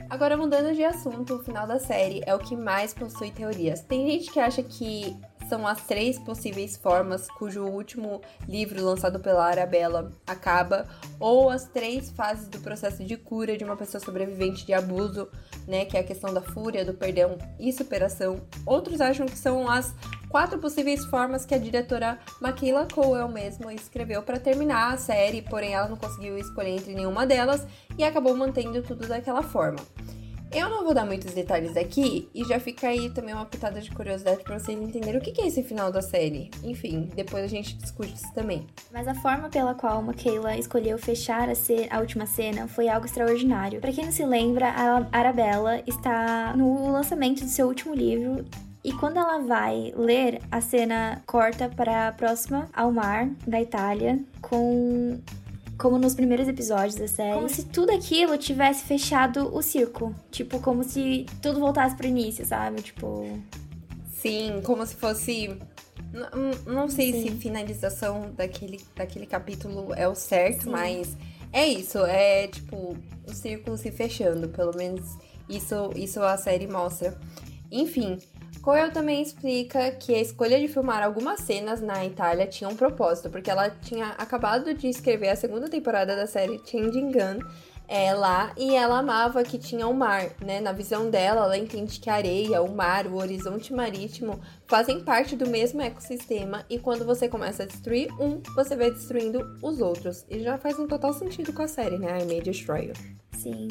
Agora, 0.07 0.37
mudando 0.37 0.75
de 0.75 0.83
assunto, 0.83 1.37
o 1.37 1.43
final 1.43 1.65
da 1.65 1.79
série 1.79 2.21
é 2.23 2.35
o 2.35 2.39
que 2.39 2.55
mais 2.55 2.93
possui 2.93 3.31
teorias. 3.31 3.81
Tem 3.81 4.07
gente 4.07 4.31
que 4.31 4.39
acha 4.39 4.61
que 4.61 5.17
são 5.49 5.65
as 5.65 5.81
três 5.81 6.19
possíveis 6.19 6.77
formas 6.77 7.27
cujo 7.27 7.65
último 7.65 8.21
livro 8.47 8.83
lançado 8.85 9.19
pela 9.19 9.45
Arabella 9.45 10.11
acaba, 10.27 10.87
ou 11.19 11.49
as 11.49 11.67
três 11.67 12.11
fases 12.11 12.47
do 12.47 12.59
processo 12.59 13.03
de 13.03 13.17
cura 13.17 13.57
de 13.57 13.63
uma 13.63 13.75
pessoa 13.75 13.99
sobrevivente 13.99 14.65
de 14.65 14.73
abuso, 14.73 15.27
né, 15.67 15.85
que 15.85 15.97
é 15.97 16.01
a 16.01 16.03
questão 16.03 16.31
da 16.31 16.41
fúria, 16.41 16.85
do 16.85 16.93
perdão 16.93 17.37
e 17.59 17.73
superação. 17.73 18.39
Outros 18.65 19.01
acham 19.01 19.25
que 19.25 19.37
são 19.37 19.67
as 19.67 19.93
quatro 20.29 20.59
possíveis 20.59 21.03
formas 21.05 21.45
que 21.45 21.55
a 21.55 21.57
diretora 21.57 22.19
Makila 22.39 22.85
Cowell 22.85 23.27
mesmo 23.27 23.71
escreveu 23.71 24.21
para 24.21 24.39
terminar 24.39 24.93
a 24.93 24.97
série, 24.97 25.41
porém 25.41 25.73
ela 25.73 25.87
não 25.87 25.97
conseguiu 25.97 26.37
escolher 26.37 26.75
entre 26.75 26.93
nenhuma 26.93 27.25
delas 27.25 27.65
e 27.97 28.03
acabou 28.03 28.35
mantendo 28.35 28.83
tudo 28.83 29.07
daquela 29.07 29.41
forma. 29.41 29.79
Eu 30.51 30.67
não 30.67 30.83
vou 30.83 30.95
dar 30.95 31.05
muitos 31.05 31.31
detalhes 31.33 31.77
aqui 31.77 32.27
e 32.33 32.43
já 32.43 32.59
fica 32.59 32.87
aí 32.87 33.11
também 33.11 33.35
uma 33.35 33.45
pitada 33.45 33.79
de 33.79 33.91
curiosidade 33.91 34.43
para 34.43 34.57
vocês 34.57 34.81
entenderem 34.81 35.19
o 35.19 35.21
que 35.21 35.39
é 35.39 35.45
esse 35.45 35.61
final 35.61 35.91
da 35.91 36.01
série. 36.01 36.49
Enfim, 36.63 37.07
depois 37.15 37.43
a 37.43 37.47
gente 37.47 37.77
discute 37.77 38.15
isso 38.15 38.33
também. 38.33 38.65
Mas 38.91 39.07
a 39.07 39.13
forma 39.13 39.49
pela 39.49 39.75
qual 39.75 40.01
Michaela 40.01 40.57
escolheu 40.57 40.97
fechar 40.97 41.49
a, 41.49 41.53
a 41.95 41.99
última 41.99 42.25
cena 42.25 42.67
foi 42.67 42.89
algo 42.89 43.05
extraordinário. 43.05 43.79
Para 43.79 43.91
quem 43.91 44.05
não 44.05 44.11
se 44.11 44.25
lembra, 44.25 44.69
a 44.69 45.07
Arabella 45.11 45.83
está 45.85 46.55
no 46.55 46.91
lançamento 46.91 47.43
do 47.43 47.49
seu 47.49 47.67
último 47.67 47.93
livro 47.93 48.43
e 48.83 48.93
quando 48.93 49.17
ela 49.17 49.39
vai 49.39 49.93
ler, 49.95 50.41
a 50.49 50.61
cena 50.61 51.21
corta 51.27 51.69
para 51.69 52.07
a 52.07 52.11
próxima 52.11 52.69
ao 52.73 52.91
mar 52.91 53.29
da 53.45 53.61
Itália 53.61 54.19
com 54.41 55.19
como 55.79 55.97
nos 55.97 56.13
primeiros 56.13 56.47
episódios 56.47 56.95
da 56.95 57.07
série. 57.07 57.33
Como 57.33 57.47
se 57.47 57.63
tudo 57.63 57.91
aquilo 57.91 58.37
tivesse 58.37 58.83
fechado 58.83 59.55
o 59.55 59.61
circo. 59.61 60.13
Tipo, 60.29 60.59
como 60.59 60.83
se 60.83 61.25
tudo 61.41 61.59
voltasse 61.59 61.95
pro 61.95 62.05
início, 62.05 62.45
sabe? 62.45 62.81
Tipo. 62.81 63.39
Sim, 64.11 64.61
como 64.63 64.85
se 64.85 64.95
fosse. 64.95 65.57
Não, 66.11 66.73
não 66.73 66.89
sei 66.89 67.13
Sim. 67.13 67.29
se 67.29 67.35
finalização 67.37 68.31
daquele, 68.35 68.81
daquele 68.95 69.25
capítulo 69.25 69.93
é 69.93 70.07
o 70.07 70.15
certo, 70.15 70.65
Sim. 70.65 70.69
mas 70.69 71.17
é 71.53 71.65
isso. 71.65 71.99
É 71.99 72.47
tipo 72.47 72.97
o 73.25 73.33
círculo 73.33 73.77
se 73.77 73.89
fechando. 73.89 74.49
Pelo 74.49 74.75
menos 74.75 75.17
isso, 75.47 75.91
isso 75.95 76.21
a 76.21 76.37
série 76.37 76.67
mostra. 76.67 77.17
Enfim, 77.71 78.17
Coel 78.61 78.91
também 78.91 79.21
explica 79.21 79.91
que 79.91 80.13
a 80.13 80.21
escolha 80.21 80.59
de 80.59 80.67
filmar 80.67 81.01
algumas 81.03 81.39
cenas 81.39 81.81
na 81.81 82.05
Itália 82.05 82.45
tinha 82.47 82.69
um 82.69 82.75
propósito, 82.75 83.29
porque 83.29 83.49
ela 83.49 83.69
tinha 83.69 84.09
acabado 84.17 84.73
de 84.73 84.87
escrever 84.87 85.29
a 85.29 85.35
segunda 85.35 85.69
temporada 85.69 86.15
da 86.15 86.27
série 86.27 86.61
Changing 86.65 87.11
Gun 87.11 87.39
é, 87.89 88.13
lá 88.13 88.53
e 88.55 88.75
ela 88.75 88.99
amava 88.99 89.43
que 89.43 89.57
tinha 89.57 89.87
o 89.87 89.89
um 89.89 89.93
mar, 89.93 90.29
né? 90.39 90.59
Na 90.59 90.71
visão 90.71 91.09
dela, 91.09 91.45
ela 91.45 91.57
entende 91.57 91.99
que 91.99 92.09
a 92.09 92.13
areia, 92.13 92.61
o 92.61 92.73
mar, 92.73 93.07
o 93.07 93.15
horizonte 93.15 93.73
marítimo 93.73 94.39
fazem 94.67 95.03
parte 95.03 95.35
do 95.35 95.49
mesmo 95.49 95.81
ecossistema 95.81 96.63
e 96.69 96.77
quando 96.77 97.03
você 97.03 97.27
começa 97.27 97.63
a 97.63 97.65
destruir 97.65 98.11
um, 98.21 98.41
você 98.55 98.75
vai 98.75 98.91
destruindo 98.91 99.57
os 99.63 99.81
outros. 99.81 100.23
E 100.29 100.39
já 100.39 100.59
faz 100.59 100.77
um 100.77 100.87
total 100.87 101.13
sentido 101.13 101.51
com 101.51 101.63
a 101.63 101.67
série, 101.67 101.97
né? 101.97 102.19
I 102.21 102.25
May 102.25 102.41
Destroy 102.41 102.85
You. 102.85 102.93
Sim. 103.35 103.69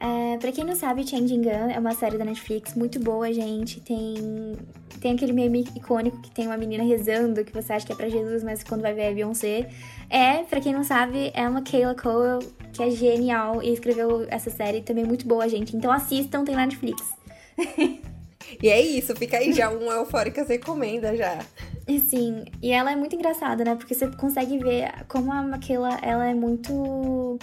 É, 0.00 0.38
pra 0.38 0.50
quem 0.50 0.64
não 0.64 0.74
sabe, 0.74 1.06
Changing 1.06 1.42
Gun 1.42 1.70
é 1.70 1.78
uma 1.78 1.92
série 1.92 2.16
da 2.16 2.24
Netflix 2.24 2.74
muito 2.74 2.98
boa, 2.98 3.30
gente. 3.30 3.80
Tem, 3.82 4.56
tem 4.98 5.12
aquele 5.12 5.34
meme 5.34 5.68
icônico 5.76 6.22
que 6.22 6.30
tem 6.30 6.46
uma 6.46 6.56
menina 6.56 6.82
rezando, 6.82 7.44
que 7.44 7.52
você 7.52 7.74
acha 7.74 7.84
que 7.84 7.92
é 7.92 7.94
pra 7.94 8.08
Jesus, 8.08 8.42
mas 8.42 8.64
quando 8.64 8.80
vai 8.80 8.94
ver 8.94 9.02
é 9.02 9.14
Beyoncé. 9.14 9.68
É, 10.08 10.42
pra 10.44 10.58
quem 10.58 10.72
não 10.72 10.82
sabe, 10.82 11.30
é 11.34 11.46
uma 11.46 11.60
Kayla 11.60 11.94
Cole, 11.94 12.46
que 12.72 12.82
é 12.82 12.90
genial 12.90 13.62
e 13.62 13.74
escreveu 13.74 14.26
essa 14.30 14.48
série 14.48 14.80
também 14.80 15.04
muito 15.04 15.26
boa, 15.26 15.46
gente. 15.46 15.76
Então 15.76 15.92
assistam, 15.92 16.44
tem 16.44 16.56
na 16.56 16.64
Netflix. 16.64 17.02
e 18.62 18.68
é 18.70 18.80
isso, 18.80 19.14
fica 19.14 19.36
aí 19.36 19.52
já 19.52 19.68
um 19.68 19.92
Eufóricas 19.92 20.48
recomenda 20.48 21.14
já. 21.14 21.40
Sim, 22.08 22.46
e 22.62 22.70
ela 22.70 22.90
é 22.90 22.96
muito 22.96 23.14
engraçada, 23.14 23.64
né? 23.64 23.74
Porque 23.74 23.94
você 23.94 24.06
consegue 24.12 24.56
ver 24.56 24.90
como 25.08 25.30
a 25.30 25.42
Makela, 25.42 25.98
ela 26.00 26.26
é 26.26 26.34
muito 26.34 27.38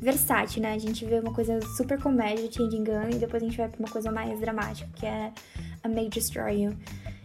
versátil, 0.00 0.62
né? 0.62 0.74
A 0.74 0.78
gente 0.78 1.04
vê 1.04 1.18
uma 1.18 1.32
coisa 1.32 1.60
super 1.76 2.00
comédia, 2.00 2.50
Changing 2.50 2.84
Gun, 2.84 3.10
e 3.10 3.18
depois 3.18 3.42
a 3.42 3.46
gente 3.46 3.56
vai 3.56 3.68
pra 3.68 3.78
uma 3.78 3.88
coisa 3.88 4.10
mais 4.10 4.38
dramática, 4.40 4.88
que 4.94 5.06
é 5.06 5.32
a 5.82 5.88
May 5.88 6.08
Destroy 6.08 6.62
You. 6.62 6.76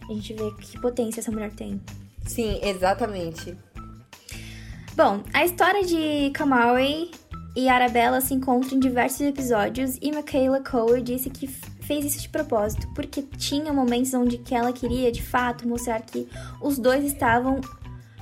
A 0.08 0.12
gente 0.12 0.34
vê 0.34 0.50
que 0.60 0.80
potência 0.80 1.20
essa 1.20 1.30
mulher 1.30 1.52
tem. 1.52 1.80
Sim, 2.26 2.60
exatamente. 2.62 3.56
Bom, 4.94 5.22
a 5.32 5.44
história 5.44 5.84
de 5.84 6.30
Kamari 6.30 7.10
e 7.56 7.68
Arabella 7.68 8.20
se 8.20 8.34
encontram 8.34 8.76
em 8.76 8.80
diversos 8.80 9.20
episódios 9.20 9.98
e 10.00 10.10
Michaela 10.10 10.62
Cole 10.62 11.02
disse 11.02 11.30
que 11.30 11.46
fez 11.46 12.04
isso 12.04 12.22
de 12.22 12.28
propósito, 12.28 12.88
porque 12.94 13.22
tinha 13.22 13.72
momentos 13.72 14.14
onde 14.14 14.38
que 14.38 14.54
ela 14.54 14.72
queria, 14.72 15.10
de 15.10 15.22
fato, 15.22 15.68
mostrar 15.68 16.00
que 16.02 16.28
os 16.60 16.78
dois 16.78 17.04
estavam 17.04 17.60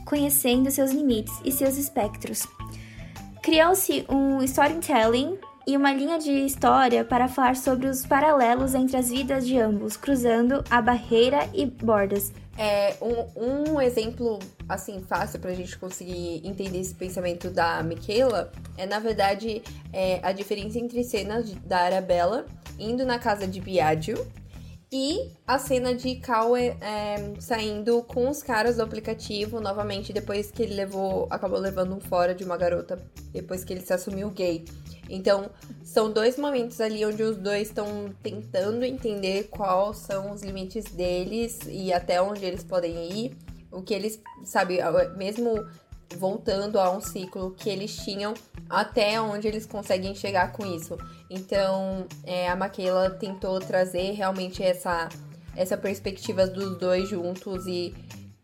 conhecendo 0.05 0.71
seus 0.71 0.91
limites 0.91 1.33
e 1.45 1.53
seus 1.53 1.77
espectros. 1.77 2.47
Criou-se 3.43 4.05
um 4.07 4.43
storytelling 4.43 5.39
e 5.67 5.75
uma 5.75 5.93
linha 5.93 6.19
de 6.19 6.31
história 6.31 7.05
para 7.05 7.27
falar 7.27 7.57
sobre 7.57 7.87
os 7.87 8.05
paralelos 8.05 8.75
entre 8.75 8.99
as 8.99 9.09
vidas 9.09 9.47
de 9.47 9.59
ambos, 9.59 9.97
cruzando 9.97 10.63
a 10.69 10.83
barreira 10.83 11.49
e 11.55 11.65
bordas. 11.65 12.33
É 12.59 12.95
um, 13.01 13.73
um 13.73 13.81
exemplo 13.81 14.39
assim 14.69 15.01
fácil 15.09 15.41
para 15.41 15.53
a 15.53 15.55
gente 15.55 15.79
conseguir 15.79 16.47
entender 16.47 16.81
esse 16.81 16.95
pensamento 16.95 17.49
da 17.49 17.83
Michaela 17.83 18.53
é 18.77 18.85
na 18.85 18.99
verdade 18.99 19.63
é, 19.91 20.21
a 20.23 20.33
diferença 20.33 20.79
entre 20.79 21.03
cenas 21.03 21.51
da 21.65 21.79
Arabella 21.79 22.45
indo 22.79 23.07
na 23.07 23.19
casa 23.19 23.47
de 23.47 23.61
Biagio 23.61 24.27
e 24.93 25.33
a 25.47 25.57
cena 25.59 25.95
de 25.95 26.17
Cal 26.17 26.57
é, 26.57 26.77
saindo 27.39 28.03
com 28.03 28.29
os 28.29 28.43
caras 28.43 28.77
do 28.77 28.83
aplicativo 28.83 29.61
novamente 29.61 30.13
depois 30.13 30.51
que 30.51 30.65
ele 30.65 30.75
levou, 30.75 31.29
acabou 31.31 31.61
levando 31.61 31.95
um 31.95 32.01
fora 32.01 32.35
de 32.35 32.43
uma 32.43 32.57
garota 32.57 33.01
depois 33.33 33.63
que 33.63 33.73
ele 33.73 33.83
se 33.83 33.93
assumiu 33.93 34.31
gay. 34.31 34.65
Então, 35.09 35.51
são 35.85 36.11
dois 36.11 36.37
momentos 36.37 36.81
ali 36.81 37.05
onde 37.05 37.23
os 37.23 37.37
dois 37.37 37.69
estão 37.69 38.13
tentando 38.23 38.85
entender 38.85 39.45
quais 39.45 39.99
são 39.99 40.33
os 40.33 40.43
limites 40.43 40.85
deles 40.87 41.61
e 41.69 41.93
até 41.93 42.21
onde 42.21 42.45
eles 42.45 42.65
podem 42.65 43.13
ir. 43.13 43.37
O 43.71 43.83
que 43.83 43.95
eles, 43.95 44.21
sabe, 44.45 44.79
mesmo 45.17 45.65
voltando 46.17 46.79
a 46.79 46.91
um 46.91 47.01
ciclo 47.01 47.53
que 47.53 47.69
eles 47.69 47.97
tinham 47.97 48.35
até 48.69 49.21
onde 49.21 49.49
eles 49.49 49.67
conseguem 49.67 50.15
chegar 50.15 50.53
com 50.53 50.67
isso. 50.67 50.99
Então, 51.29 52.07
é, 52.25 52.49
a 52.49 52.57
Maquela 52.57 53.11
tentou 53.11 53.59
trazer 53.61 54.13
realmente 54.13 54.63
essa, 54.63 55.09
essa 55.57 55.77
perspectiva 55.77 56.47
dos 56.47 56.79
dois 56.79 57.09
juntos 57.09 57.67
e 57.67 57.95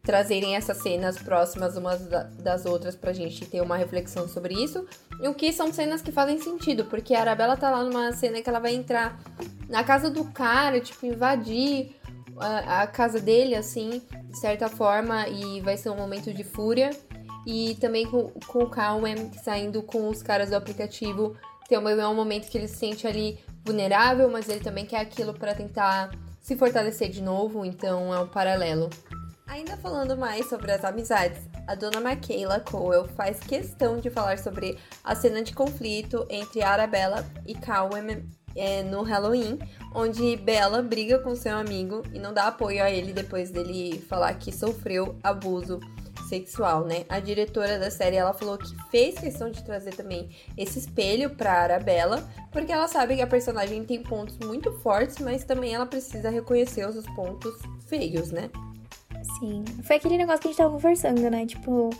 trazerem 0.03 0.55
essas 0.55 0.77
cenas 0.77 1.19
próximas 1.19 1.77
umas 1.77 2.01
das 2.39 2.65
outras 2.65 2.95
pra 2.95 3.13
gente 3.13 3.45
ter 3.45 3.61
uma 3.61 3.77
reflexão 3.77 4.29
sobre 4.29 4.55
isso. 4.55 4.87
E 5.21 5.27
o 5.27 5.35
que 5.35 5.53
são 5.53 5.73
cenas 5.73 6.01
que 6.01 6.13
fazem 6.13 6.39
sentido, 6.39 6.85
porque 6.85 7.15
a 7.15 7.21
Arabella 7.21 7.57
tá 7.57 7.71
lá 7.71 7.83
numa 7.83 8.13
cena 8.13 8.41
que 8.41 8.49
ela 8.49 8.61
vai 8.61 8.75
entrar 8.75 9.21
na 9.69 9.83
casa 9.83 10.09
do 10.09 10.25
cara, 10.27 10.81
tipo, 10.81 11.07
invadir 11.07 11.97
a, 12.39 12.83
a 12.83 12.87
casa 12.87 13.21
dele, 13.21 13.57
assim, 13.57 14.01
de 14.29 14.39
certa 14.39 14.69
forma, 14.69 15.27
e 15.29 15.61
vai 15.61 15.77
ser 15.77 15.91
um 15.91 15.97
momento 15.97 16.33
de 16.33 16.45
fúria 16.45 16.91
e 17.47 17.77
também 17.81 18.05
com, 18.05 18.33
com 18.47 18.65
o 18.65 18.69
Calwem 18.69 19.31
saindo 19.43 19.81
com 19.81 20.09
os 20.09 20.21
caras 20.23 20.51
do 20.51 20.57
aplicativo. 20.57 21.37
Tem 21.69 21.79
um, 21.79 21.89
é 21.89 22.09
um 22.09 22.15
momento 22.15 22.51
que 22.51 22.59
ele 22.59 22.69
se 22.69 22.77
sente 22.77 23.07
ali 23.07 23.39
vulnerável, 23.65 24.29
mas 24.29 24.49
ele 24.49 24.61
também 24.61 24.85
quer 24.85 25.01
aquilo 25.01 25.33
para 25.33 25.55
tentar 25.55 26.11
se 26.41 26.57
fortalecer 26.57 27.09
de 27.09 27.23
novo, 27.23 27.65
então 27.65 28.13
é 28.13 28.21
um 28.21 28.29
paralelo. 28.29 28.91
Ainda 29.47 29.77
falando 29.77 30.17
mais 30.17 30.49
sobre 30.49 30.73
as 30.73 30.85
amizades, 30.85 31.41
a 31.67 31.75
dona 31.75 32.01
Michaela 32.01 32.61
Cowell 32.61 33.07
faz 33.09 33.39
questão 33.41 33.99
de 33.99 34.11
falar 34.11 34.39
sobre 34.39 34.77
a 35.03 35.15
cena 35.15 35.43
de 35.43 35.53
conflito 35.53 36.27
entre 36.29 36.63
Arabella 36.63 37.25
e 37.47 37.55
Calwem 37.55 38.25
é, 38.57 38.83
no 38.83 39.03
Halloween, 39.03 39.59
onde 39.95 40.37
Bella 40.37 40.83
briga 40.83 41.19
com 41.19 41.35
seu 41.35 41.57
amigo 41.57 42.03
e 42.13 42.19
não 42.19 42.33
dá 42.33 42.49
apoio 42.49 42.83
a 42.83 42.91
ele 42.91 43.13
depois 43.13 43.51
dele 43.51 44.05
falar 44.09 44.35
que 44.35 44.53
sofreu 44.53 45.17
abuso 45.23 45.81
sexual, 46.29 46.85
né? 46.85 47.05
A 47.09 47.21
diretora 47.21 47.79
da 47.79 47.91
série, 47.91 48.17
ela 48.17 48.33
falou 48.33 48.59
que 48.59 48.75
fez 48.91 49.19
questão 49.19 49.51
de 49.51 49.63
trazer 49.63 49.95
também 49.95 50.29
esse 50.57 50.79
espelho 50.79 51.31
pra 51.31 51.53
Arabella, 51.53 52.29
porque 52.51 52.73
ela 52.73 52.89
sabe 52.89 53.17
que 53.17 53.23
a 53.23 53.27
personagem 53.27 53.85
tem 53.85 54.03
pontos 54.03 54.39
muito 54.39 54.73
fortes, 54.81 55.19
mas 55.19 55.45
também 55.45 55.75
ela 55.75 55.87
precisa 55.87 56.31
reconhecer 56.31 56.87
os 56.89 57.07
pontos 57.15 57.55
feios, 57.87 58.31
né? 58.31 58.51
Sim. 59.39 59.65
Foi 59.83 59.97
aquele 59.97 60.17
negócio 60.17 60.41
que 60.41 60.49
a 60.49 60.51
gente 60.51 60.59
tava 60.59 60.73
conversando, 60.73 61.31
né? 61.31 61.47
Tipo. 61.47 61.91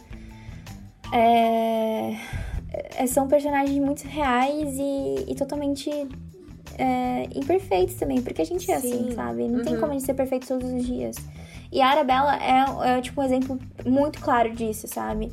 É... 1.13 2.17
é 2.97 3.07
são 3.07 3.29
personagens 3.29 3.79
muito 3.79 4.05
reais 4.05 4.77
e, 4.79 5.31
e 5.31 5.35
totalmente 5.35 5.91
é, 6.79 7.29
imperfeitos 7.35 7.95
também, 7.95 8.21
porque 8.21 8.43
a 8.43 8.45
gente 8.45 8.71
é 8.71 8.75
assim, 8.75 8.91
Sim. 8.91 8.99
assim, 9.07 9.11
sabe? 9.13 9.49
Não 9.49 9.59
uhum. 9.59 9.65
tem 9.65 9.77
como 9.79 9.93
a 9.93 9.95
gente 9.95 10.05
ser 10.05 10.15
perfeito 10.15 10.47
todos 10.47 10.71
os 10.71 10.85
dias. 10.85 11.17
E 11.71 11.81
a 11.81 11.89
Arabella 11.89 12.37
é, 12.37 12.99
é, 12.99 13.01
tipo, 13.01 13.21
um 13.21 13.25
exemplo 13.25 13.59
muito 13.85 14.21
claro 14.21 14.55
disso, 14.55 14.87
sabe? 14.87 15.33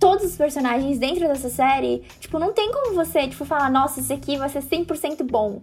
Todos 0.00 0.24
os 0.24 0.36
personagens 0.36 0.98
dentro 0.98 1.28
dessa 1.28 1.48
série, 1.48 2.02
tipo, 2.20 2.38
não 2.38 2.52
tem 2.52 2.72
como 2.72 2.94
você, 2.94 3.28
tipo, 3.28 3.44
falar, 3.44 3.70
nossa, 3.70 4.00
esse 4.00 4.12
aqui 4.12 4.36
vai 4.36 4.48
ser 4.48 4.62
100% 4.62 5.22
bom. 5.24 5.62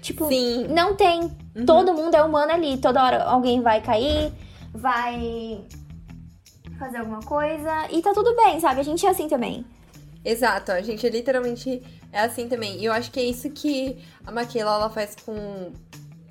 Tipo, 0.00 0.28
Sim. 0.28 0.66
não 0.68 0.94
tem. 0.96 1.22
Uhum. 1.54 1.66
Todo 1.66 1.92
mundo 1.92 2.14
é 2.14 2.22
humano 2.22 2.52
ali. 2.52 2.78
Toda 2.78 3.02
hora 3.02 3.22
alguém 3.24 3.60
vai 3.60 3.80
cair, 3.80 4.32
vai 4.72 5.60
fazer 6.78 6.98
alguma 6.98 7.20
coisa. 7.20 7.86
E 7.90 8.00
tá 8.00 8.12
tudo 8.12 8.34
bem, 8.34 8.58
sabe? 8.58 8.80
A 8.80 8.82
gente 8.82 9.04
é 9.04 9.10
assim 9.10 9.28
também. 9.28 9.64
Exato, 10.24 10.72
a 10.72 10.82
gente 10.82 11.08
literalmente 11.08 11.82
é 12.12 12.20
assim 12.20 12.48
também. 12.48 12.78
E 12.78 12.84
eu 12.84 12.92
acho 12.92 13.10
que 13.10 13.20
é 13.20 13.24
isso 13.24 13.50
que 13.50 13.98
a 14.26 14.32
Maquila 14.32 14.74
ela 14.74 14.90
faz 14.90 15.16
com 15.24 15.72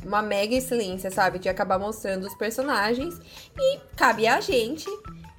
uma 0.05 0.21
mega 0.21 0.55
excelência, 0.55 1.11
sabe? 1.11 1.39
De 1.39 1.49
acabar 1.49 1.79
mostrando 1.79 2.25
os 2.25 2.35
personagens 2.35 3.19
e 3.57 3.79
cabe 3.95 4.27
a 4.27 4.39
gente 4.39 4.87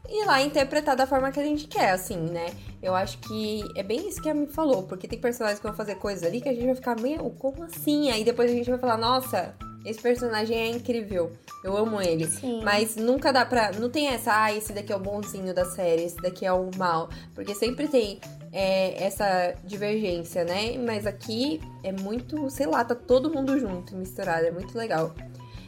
ir 0.08 0.24
lá 0.26 0.42
interpretar 0.42 0.96
da 0.96 1.06
forma 1.06 1.30
que 1.30 1.40
a 1.40 1.44
gente 1.44 1.66
quer, 1.66 1.90
assim, 1.90 2.16
né? 2.16 2.52
Eu 2.82 2.94
acho 2.94 3.18
que 3.18 3.62
é 3.76 3.82
bem 3.82 4.08
isso 4.08 4.20
que 4.20 4.28
a 4.28 4.34
me 4.34 4.46
falou, 4.46 4.82
porque 4.82 5.06
tem 5.06 5.18
personagens 5.18 5.60
que 5.60 5.66
vão 5.66 5.76
fazer 5.76 5.96
coisas 5.96 6.24
ali 6.24 6.40
que 6.40 6.48
a 6.48 6.52
gente 6.52 6.66
vai 6.66 6.74
ficar 6.74 6.98
meio, 6.98 7.30
como 7.30 7.62
assim? 7.62 8.10
Aí 8.10 8.24
depois 8.24 8.50
a 8.50 8.54
gente 8.54 8.68
vai 8.68 8.78
falar, 8.78 8.96
nossa, 8.96 9.54
esse 9.84 10.00
personagem 10.00 10.56
é 10.56 10.68
incrível. 10.68 11.32
Eu 11.62 11.76
amo 11.76 12.00
ele. 12.00 12.26
Sim. 12.26 12.62
Mas 12.62 12.96
nunca 12.96 13.32
dá 13.32 13.44
pra. 13.44 13.72
Não 13.72 13.90
tem 13.90 14.08
essa, 14.08 14.44
ah, 14.44 14.52
esse 14.54 14.72
daqui 14.72 14.92
é 14.92 14.96
o 14.96 15.00
bonzinho 15.00 15.54
da 15.54 15.64
série, 15.64 16.04
esse 16.04 16.16
daqui 16.16 16.46
é 16.46 16.52
o 16.52 16.70
mal. 16.76 17.08
Porque 17.34 17.54
sempre 17.54 17.88
tem 17.88 18.20
é, 18.52 19.04
essa 19.04 19.54
divergência, 19.64 20.44
né? 20.44 20.76
Mas 20.78 21.06
aqui 21.06 21.60
é 21.82 21.92
muito, 21.92 22.48
sei 22.50 22.66
lá, 22.66 22.84
tá 22.84 22.94
todo 22.94 23.32
mundo 23.32 23.58
junto, 23.58 23.94
misturado. 23.96 24.46
É 24.46 24.50
muito 24.50 24.76
legal. 24.76 25.14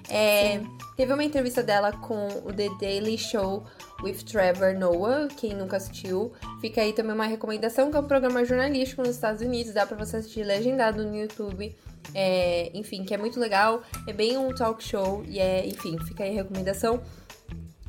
É, 0.09 0.61
teve 0.97 1.13
uma 1.13 1.25
entrevista 1.25 1.63
dela 1.63 1.93
com 1.93 2.27
o 2.45 2.53
The 2.53 2.69
Daily 2.81 3.17
Show 3.17 3.65
with 4.03 4.25
Trevor 4.25 4.75
Noah, 4.79 5.29
quem 5.37 5.55
nunca 5.55 5.77
assistiu. 5.77 6.33
Fica 6.61 6.81
aí 6.81 6.93
também 6.93 7.15
uma 7.15 7.27
recomendação, 7.27 7.91
que 7.91 7.97
é 7.97 8.01
um 8.01 8.07
programa 8.07 8.45
jornalístico 8.45 9.03
nos 9.03 9.13
Estados 9.13 9.41
Unidos, 9.41 9.73
dá 9.73 9.87
pra 9.87 9.97
você 9.97 10.17
assistir 10.17 10.45
legendado 10.45 11.05
no 11.05 11.17
YouTube. 11.17 11.75
É, 12.15 12.71
enfim, 12.75 13.05
que 13.05 13.15
é 13.15 13.19
muito 13.19 13.39
legal. 13.39 13.83
É 14.07 14.13
bem 14.13 14.37
um 14.37 14.55
talk 14.55 14.83
show 14.83 15.25
e 15.27 15.39
é, 15.39 15.67
enfim, 15.67 15.97
fica 16.07 16.25
aí 16.25 16.31
a 16.31 16.43
recomendação. 16.43 17.01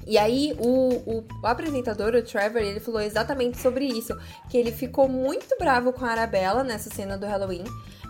E 0.06 0.18
aí, 0.18 0.56
o, 0.60 0.68
o, 1.06 1.26
o, 1.42 1.48
apresentador, 1.48 2.16
o 2.16 2.22
Trevor, 2.22 2.62
ele 2.62 2.80
falou 2.80 3.02
exatamente 3.02 3.60
sobre 3.60 3.86
isso. 3.86 4.14
Que 4.50 4.58
ele 4.58 4.72
ficou 4.72 5.08
muito 5.08 5.56
bravo 5.58 5.94
com 5.94 6.06
a 6.06 6.10
Arabella 6.10 6.64
nessa 6.64 6.90
cena 6.90 7.18
do 7.18 7.26
Halloween. 7.26 7.64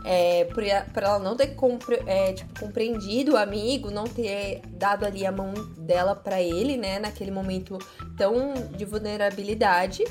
É, 0.05 0.45
por, 0.45 0.63
ela 0.63 1.19
não 1.19 1.35
ter 1.35 1.55
compre, 1.55 2.01
é, 2.05 2.33
tipo, 2.33 2.59
compreendido 2.59 3.33
o 3.33 3.37
amigo, 3.37 3.89
não 3.89 4.03
ter 4.03 4.61
dado 4.67 5.05
ali 5.05 5.25
a 5.25 5.31
mão 5.31 5.53
dela 5.77 6.13
para 6.13 6.41
ele, 6.41 6.75
né? 6.75 6.99
Naquele 6.99 7.31
momento 7.31 7.77
tão 8.17 8.53
de 8.75 8.83
vulnerabilidade. 8.83 10.03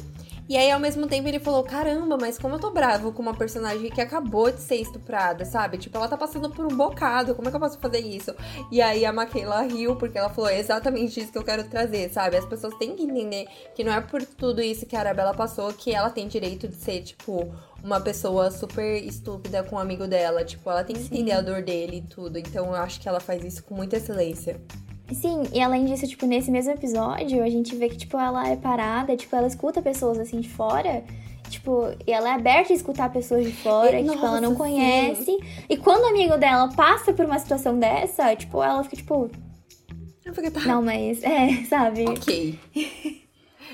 E 0.49 0.57
aí, 0.57 0.71
ao 0.71 0.81
mesmo 0.81 1.07
tempo, 1.07 1.29
ele 1.29 1.39
falou: 1.39 1.63
caramba, 1.63 2.17
mas 2.21 2.39
como 2.39 2.57
eu 2.57 2.59
tô 2.59 2.71
bravo 2.71 3.13
com 3.13 3.23
uma 3.23 3.35
personagem 3.35 3.91
que 3.91 4.01
acabou 4.01 4.51
de 4.51 4.61
ser 4.61 4.77
estuprada, 4.77 5.45
sabe? 5.45 5.79
Tipo, 5.79 5.97
ela 5.97 6.09
tá 6.09 6.17
passando 6.17 6.51
por 6.51 6.65
um 6.65 6.77
bocado, 6.77 7.35
como 7.35 7.49
é 7.49 7.51
que 7.51 7.57
eu 7.57 7.61
posso 7.61 7.79
fazer 7.79 8.01
isso? 8.01 8.35
E 8.71 8.81
aí 8.81 9.05
a 9.05 9.13
Maquela 9.13 9.63
riu, 9.63 9.97
porque 9.97 10.19
ela 10.19 10.29
falou: 10.29 10.51
é 10.51 10.59
exatamente 10.59 11.21
isso 11.21 11.33
que 11.33 11.39
eu 11.39 11.45
quero 11.45 11.65
trazer, 11.65 12.13
sabe? 12.13 12.37
As 12.37 12.45
pessoas 12.45 12.75
têm 12.77 12.97
que 12.97 13.05
entender 13.05 13.47
que 13.75 13.85
não 13.85 13.93
é 13.93 14.01
por 14.01 14.25
tudo 14.25 14.61
isso 14.61 14.87
que 14.87 14.97
a 14.97 15.01
Arabella 15.01 15.35
passou 15.35 15.73
que 15.73 15.93
ela 15.95 16.11
tem 16.11 16.29
direito 16.29 16.69
de 16.69 16.77
ser, 16.77 17.03
tipo, 17.03 17.53
uma 17.83 18.01
pessoa 18.01 18.51
super 18.51 19.03
estúpida 19.05 19.63
com 19.63 19.77
um 19.77 19.79
amigo 19.79 20.07
dela. 20.07 20.45
Tipo, 20.45 20.71
ela 20.71 20.85
tem 20.85 20.97
que 20.97 21.03
entender 21.03 21.33
a 21.33 21.41
dor 21.41 21.63
dele 21.63 21.99
e 21.99 22.03
tudo. 22.03 22.39
Então 22.39 22.67
eu 22.67 22.75
acho 22.75 23.01
que 23.01 23.09
ela 23.09 23.21
faz 23.21 23.45
isso 23.45 23.65
com 23.65 23.75
muita 23.75 23.97
excelência. 23.97 24.61
Sim, 25.15 25.43
e 25.53 25.61
além 25.61 25.85
disso, 25.85 26.07
tipo, 26.07 26.27
nesse 26.27 26.51
mesmo 26.51 26.73
episódio, 26.73 27.43
a 27.43 27.49
gente 27.49 27.75
vê 27.75 27.89
que, 27.89 27.97
tipo, 27.97 28.17
ela 28.19 28.49
é 28.49 28.57
parada, 28.57 29.17
tipo, 29.17 29.35
ela 29.35 29.47
escuta 29.47 29.83
pessoas 29.83 30.19
assim 30.19 30.41
de 30.41 30.49
fora. 30.49 31.05
Tipo, 31.49 31.95
e 32.07 32.13
ela 32.13 32.31
é 32.31 32.33
aberta 32.33 32.73
a 32.73 32.77
escutar 32.77 33.13
pessoas 33.13 33.45
de 33.45 33.53
fora, 33.53 34.01
e, 34.01 34.05
que, 34.05 34.11
tipo, 34.11 34.25
ela 34.25 34.41
não 34.41 34.55
conhece. 34.55 35.25
Sim. 35.25 35.39
E 35.69 35.77
quando 35.77 36.05
o 36.05 36.07
amigo 36.09 36.39
dela 36.39 36.69
passa 36.75 37.13
por 37.13 37.27
uma 37.27 37.39
situação 37.39 37.79
dessa, 37.79 38.35
tipo, 38.35 38.63
ela 38.63 38.83
fica, 38.85 38.97
tipo. 38.97 39.31
Tá. 40.53 40.61
Não, 40.67 40.81
mas. 40.81 41.23
É, 41.23 41.65
sabe? 41.69 42.05
Ok. 42.09 42.59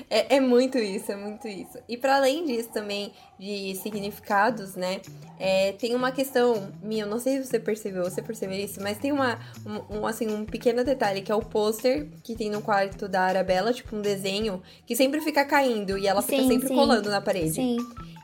É, 0.09 0.35
é, 0.35 0.39
muito 0.39 0.77
isso, 0.77 1.11
é 1.11 1.15
muito 1.15 1.47
isso. 1.47 1.77
E 1.87 1.97
para 1.97 2.17
além 2.17 2.45
disso 2.45 2.69
também, 2.69 3.11
de 3.39 3.75
significados, 3.75 4.75
né? 4.75 5.01
É, 5.39 5.71
tem 5.73 5.95
uma 5.95 6.11
questão 6.11 6.71
minha, 6.83 7.05
não 7.05 7.19
sei 7.19 7.37
se 7.37 7.47
você 7.47 7.59
percebeu, 7.59 8.03
você 8.03 8.21
percebeu 8.21 8.57
isso, 8.57 8.81
mas 8.81 8.97
tem 8.97 9.11
uma, 9.11 9.39
um, 9.65 9.99
um, 9.99 10.07
assim, 10.07 10.27
um 10.27 10.45
pequeno 10.45 10.83
detalhe, 10.83 11.21
que 11.21 11.31
é 11.31 11.35
o 11.35 11.41
pôster 11.41 12.07
que 12.23 12.35
tem 12.35 12.49
no 12.49 12.61
quarto 12.61 13.07
da 13.07 13.21
Arabella, 13.21 13.73
tipo 13.73 13.95
um 13.95 14.01
desenho, 14.01 14.61
que 14.85 14.95
sempre 14.95 15.21
fica 15.21 15.45
caindo 15.45 15.97
e 15.97 16.07
ela 16.07 16.21
fica 16.21 16.41
sim, 16.43 16.49
sempre 16.49 16.67
sim. 16.67 16.75
colando 16.75 17.09
na 17.09 17.21
parede. 17.21 17.53
Sim. 17.53 17.77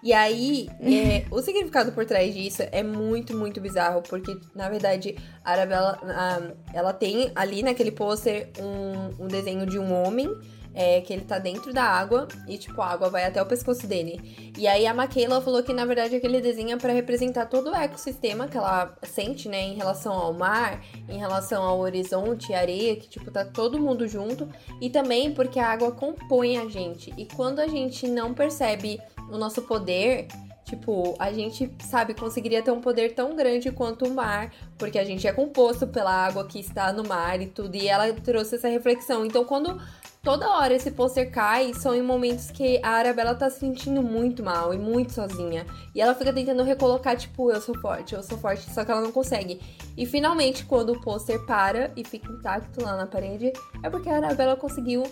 E 0.06 0.14
aí, 0.14 0.70
é, 0.82 1.26
o 1.32 1.42
significado 1.42 1.92
por 1.92 2.06
trás 2.06 2.32
disso 2.32 2.62
é 2.72 2.84
muito, 2.84 3.36
muito 3.36 3.60
bizarro, 3.60 4.04
porque, 4.04 4.38
na 4.54 4.70
verdade, 4.70 5.16
a 5.44 5.54
Arabella, 5.54 6.00
a, 6.04 6.42
ela 6.72 6.94
tem 6.94 7.32
ali 7.34 7.64
naquele 7.64 7.90
pôster 7.90 8.52
um, 8.60 9.26
um 9.26 9.28
desenho 9.28 9.66
de 9.66 9.80
um 9.80 9.92
homem 9.92 10.30
é, 10.76 11.00
que 11.00 11.14
ele 11.14 11.24
tá 11.24 11.40
dentro 11.40 11.74
da 11.74 11.84
água 11.84 12.28
e, 12.48 12.58
tipo, 12.58 12.82
a 12.82 12.88
água 12.88 13.10
vai 13.10 13.24
até 13.24 13.42
o 13.42 13.46
pescoço 13.46 13.88
dele. 13.88 14.54
E 14.58 14.68
aí 14.68 14.86
a 14.86 14.94
Maquela 14.94 15.42
falou 15.42 15.64
que, 15.64 15.74
na 15.74 15.86
verdade, 15.86 16.18
aquele 16.18 16.42
desenho 16.42 16.74
é 16.74 16.78
pra 16.78 16.92
representar 16.92 17.46
todo 17.46 17.72
o 17.72 17.76
ecossistema 17.76 18.48
que 18.48 18.58
ela 18.58 18.94
sente, 19.04 19.48
né, 19.48 19.62
em 19.62 19.76
relação 19.76 20.14
ao 20.14 20.34
mar, 20.34 20.84
em 21.08 21.18
relação 21.18 21.64
ao 21.64 21.80
horizonte 21.80 22.54
areia, 22.54 22.98
que, 22.98 23.08
tipo, 23.08 23.32
tá 23.32 23.46
todo 23.46 23.80
mundo 23.80 24.06
junto. 24.08 24.48
E 24.82 24.90
também 24.90 25.34
porque 25.34 25.60
a 25.60 25.70
água 25.70 25.92
compõe 25.94 26.58
a 26.58 26.68
gente. 26.68 27.14
E 27.18 27.26
quando 27.26 27.60
a 27.60 27.68
gente 27.68 28.08
não 28.08 28.34
percebe 28.34 29.00
o 29.32 29.38
nosso 29.38 29.62
poder, 29.62 30.28
Tipo, 30.66 31.16
a 31.20 31.32
gente, 31.32 31.72
sabe, 31.80 32.16
conseguiria 32.16 32.60
ter 32.60 32.72
um 32.72 32.82
poder 32.82 33.14
tão 33.14 33.36
grande 33.36 33.72
quanto 33.72 34.06
o 34.06 34.12
mar, 34.12 34.52
porque 34.80 34.98
a 34.98 35.06
gente 35.06 35.28
é 35.28 35.32
composto 35.32 35.86
pela 35.86 36.12
água 36.12 36.44
que 36.48 36.60
está 36.60 36.92
no 36.92 37.08
mar 37.08 37.40
e 37.40 37.46
tudo. 37.46 37.76
E 37.76 37.88
ela 37.88 38.12
trouxe 38.14 38.56
essa 38.56 38.68
reflexão. 38.68 39.24
Então, 39.24 39.46
quando 39.46 39.80
toda 40.26 40.50
hora 40.50 40.74
esse 40.74 40.90
pôster 40.90 41.30
cai, 41.30 41.72
são 41.76 41.94
em 41.94 42.02
momentos 42.02 42.50
que 42.50 42.80
a 42.82 42.90
Arabella 42.90 43.36
tá 43.36 43.48
se 43.48 43.60
sentindo 43.60 44.02
muito 44.02 44.44
mal 44.44 44.74
e 44.74 44.78
muito 44.78 45.14
sozinha. 45.14 45.68
E 45.94 46.02
ela 46.02 46.16
fica 46.16 46.34
tentando 46.34 46.64
recolocar, 46.64 47.16
tipo, 47.16 47.52
eu 47.52 47.62
sou 47.62 47.78
forte, 47.80 48.16
eu 48.16 48.24
sou 48.24 48.36
forte, 48.36 48.70
só 48.74 48.84
que 48.84 48.92
ela 48.92 49.02
não 49.02 49.12
consegue. 49.12 49.62
E 49.96 50.04
finalmente, 50.04 50.66
quando 50.66 50.94
o 50.94 51.00
pôster 51.00 51.40
para 51.46 51.92
e 51.96 52.04
fica 52.04 52.30
intacto 52.32 52.84
lá 52.84 52.98
na 52.98 53.06
parede, 53.06 53.54
é 53.84 53.90
porque 53.90 54.10
a 54.10 54.18
Arabella 54.18 54.56
conseguiu 54.56 55.04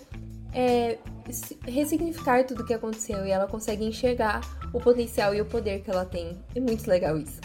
é, 0.52 0.98
ressignificar 1.68 2.44
tudo 2.44 2.64
o 2.64 2.66
que 2.66 2.74
aconteceu 2.74 3.24
e 3.24 3.30
ela 3.30 3.48
consegue 3.48 3.86
enxergar 3.86 4.42
o 4.74 4.80
potencial 4.80 5.36
e 5.36 5.40
o 5.40 5.46
poder 5.46 5.82
que 5.82 5.92
ela 5.92 6.06
tem. 6.06 6.42
É 6.56 6.60
muito 6.60 6.90
legal 6.90 7.16
isso. 7.18 7.40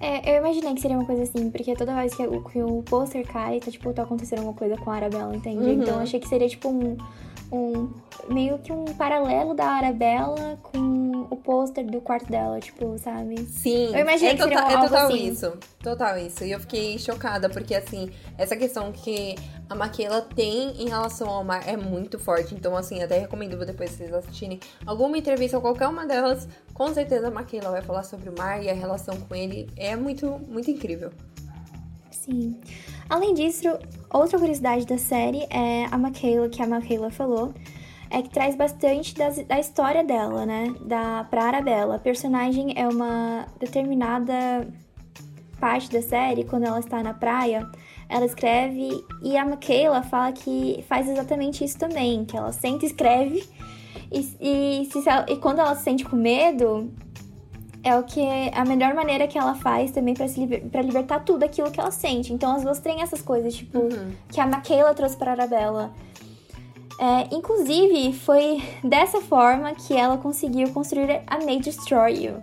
É, 0.00 0.32
eu 0.32 0.40
imaginei 0.40 0.74
que 0.74 0.80
seria 0.80 0.96
uma 0.96 1.06
coisa 1.06 1.22
assim, 1.22 1.50
porque 1.50 1.74
toda 1.74 1.94
vez 1.94 2.14
que 2.14 2.26
o, 2.26 2.42
que 2.42 2.62
o 2.62 2.82
pôster 2.82 3.26
cai, 3.26 3.60
tá, 3.60 3.70
tipo, 3.70 3.92
tá 3.92 4.02
acontecendo 4.02 4.40
alguma 4.40 4.56
coisa 4.56 4.76
com 4.76 4.90
a 4.90 4.96
Arabella, 4.96 5.34
entende? 5.34 5.64
Uhum. 5.64 5.82
Então 5.82 5.94
eu 5.96 6.00
achei 6.00 6.18
que 6.18 6.28
seria, 6.28 6.48
tipo, 6.48 6.68
um, 6.68 6.96
um... 7.52 7.92
Meio 8.28 8.58
que 8.58 8.72
um 8.72 8.84
paralelo 8.84 9.52
da 9.52 9.66
Arabella 9.66 10.58
com 10.62 11.26
o 11.28 11.36
pôster 11.36 11.84
do 11.84 12.00
quarto 12.00 12.30
dela, 12.30 12.60
tipo, 12.60 12.96
sabe? 12.98 13.44
Sim. 13.46 13.94
Eu 13.94 14.00
imaginei 14.00 14.32
é 14.32 14.36
que 14.36 14.42
seria 14.42 14.62
total, 14.62 14.70
é 14.70 14.88
total 14.88 15.06
assim. 15.06 15.28
isso. 15.28 15.58
Total 15.82 16.18
isso. 16.18 16.44
E 16.44 16.52
eu 16.52 16.60
fiquei 16.60 16.98
chocada, 16.98 17.48
porque, 17.48 17.74
assim, 17.74 18.10
essa 18.38 18.56
questão 18.56 18.92
que 18.92 19.34
a 19.68 19.74
Maquela 19.74 20.22
tem 20.22 20.82
em 20.82 20.88
relação 20.88 21.28
ao 21.28 21.42
mar 21.42 21.68
é 21.68 21.76
muito 21.76 22.18
forte. 22.18 22.54
Então, 22.54 22.76
assim, 22.76 23.02
até 23.02 23.18
recomendo 23.18 23.58
depois 23.64 23.90
vocês 23.90 24.12
assistirem 24.12 24.60
alguma 24.86 25.18
entrevista 25.18 25.56
ou 25.56 25.62
qualquer 25.62 25.88
uma 25.88 26.06
delas. 26.06 26.48
Com 26.72 26.92
certeza 26.94 27.28
a 27.28 27.30
Maquela 27.30 27.70
vai 27.70 27.82
falar 27.82 28.02
sobre 28.04 28.30
o 28.30 28.38
mar 28.38 28.62
e 28.62 28.70
a 28.70 28.74
relação 28.74 29.16
com 29.20 29.34
ele. 29.34 29.68
É 29.76 29.96
muito, 29.96 30.26
muito 30.48 30.70
incrível. 30.70 31.10
Sim. 32.12 32.56
Além 33.08 33.34
disso, 33.34 33.66
outra 34.12 34.38
curiosidade 34.38 34.86
da 34.86 34.98
série 34.98 35.46
é 35.50 35.86
a 35.90 35.98
Michaela, 35.98 36.48
que 36.48 36.62
a 36.62 36.66
Michaela 36.66 37.10
falou, 37.10 37.52
é 38.10 38.22
que 38.22 38.30
traz 38.30 38.54
bastante 38.54 39.14
das, 39.14 39.42
da 39.44 39.58
história 39.58 40.04
dela, 40.04 40.46
né? 40.46 40.74
Da, 40.82 41.24
pra 41.24 41.44
Arabella. 41.44 41.96
A 41.96 41.98
personagem 41.98 42.74
é 42.76 42.86
uma 42.86 43.46
determinada 43.58 44.68
parte 45.58 45.90
da 45.90 46.02
série, 46.02 46.44
quando 46.44 46.64
ela 46.64 46.80
está 46.80 47.02
na 47.02 47.14
praia, 47.14 47.68
ela 48.08 48.26
escreve 48.26 49.02
e 49.22 49.36
a 49.36 49.44
Michaela 49.44 50.02
fala 50.02 50.32
que 50.32 50.84
faz 50.88 51.08
exatamente 51.08 51.64
isso 51.64 51.78
também, 51.78 52.24
que 52.24 52.36
ela 52.36 52.52
senta 52.52 52.84
e 52.84 52.88
escreve 52.88 53.48
e, 54.12 54.82
e, 54.82 54.88
se, 54.90 55.02
e 55.28 55.36
quando 55.36 55.60
ela 55.60 55.74
se 55.74 55.84
sente 55.84 56.04
com 56.04 56.16
medo, 56.16 56.92
é 57.84 57.96
o 57.96 58.02
que 58.04 58.20
é 58.20 58.50
a 58.54 58.64
melhor 58.64 58.94
maneira 58.94 59.26
que 59.26 59.36
ela 59.36 59.54
faz 59.54 59.90
também 59.90 60.14
para 60.14 60.26
liber, 60.26 60.62
pra 60.68 60.82
libertar 60.82 61.20
tudo 61.20 61.44
aquilo 61.44 61.70
que 61.70 61.80
ela 61.80 61.90
sente. 61.90 62.32
Então 62.32 62.54
as 62.54 62.62
duas 62.62 62.78
têm 62.78 63.02
essas 63.02 63.20
coisas, 63.20 63.54
tipo, 63.54 63.78
uhum. 63.78 64.12
que 64.30 64.40
a 64.40 64.46
Michaela 64.46 64.94
trouxe 64.94 65.16
pra 65.16 65.32
Arabella. 65.32 65.92
É, 66.98 67.34
inclusive, 67.34 68.12
foi 68.12 68.62
dessa 68.84 69.20
forma 69.20 69.74
que 69.74 69.94
ela 69.94 70.16
conseguiu 70.18 70.70
construir 70.70 71.22
a 71.26 71.38
May 71.38 71.58
Destroy 71.58 72.26
You. 72.26 72.42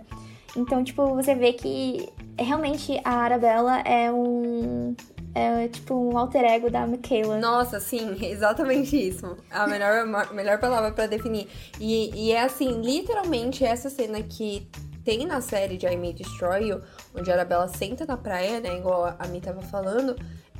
Então, 0.56 0.84
tipo, 0.84 1.14
você 1.14 1.34
vê 1.34 1.52
que 1.52 2.08
realmente 2.38 3.00
a 3.04 3.14
Arabella 3.14 3.80
é 3.80 4.12
um. 4.12 4.94
É 5.32 5.68
tipo 5.68 5.94
um 5.94 6.18
alter 6.18 6.44
ego 6.44 6.68
da 6.68 6.84
Michaela. 6.88 7.38
Nossa, 7.38 7.78
sim, 7.78 8.16
exatamente 8.20 8.96
isso. 8.96 9.36
A 9.48 9.64
melhor, 9.66 10.04
melhor 10.34 10.58
palavra 10.58 10.90
para 10.90 11.06
definir. 11.06 11.46
E, 11.78 12.10
e 12.14 12.32
é 12.32 12.42
assim, 12.42 12.80
literalmente 12.82 13.64
essa 13.64 13.88
cena 13.88 14.20
que 14.22 14.68
tem 15.04 15.26
na 15.26 15.40
série 15.40 15.76
de 15.76 15.86
I 15.86 15.96
May 15.96 16.12
Destroy 16.12 16.68
You, 16.68 16.80
onde 17.14 17.30
a 17.30 17.34
Arabella 17.34 17.68
senta 17.68 18.04
na 18.06 18.16
praia, 18.16 18.60
né? 18.60 18.78
Igual 18.78 19.14
a 19.18 19.28
Mi 19.28 19.40
tava 19.40 19.62
falando. 19.62 20.16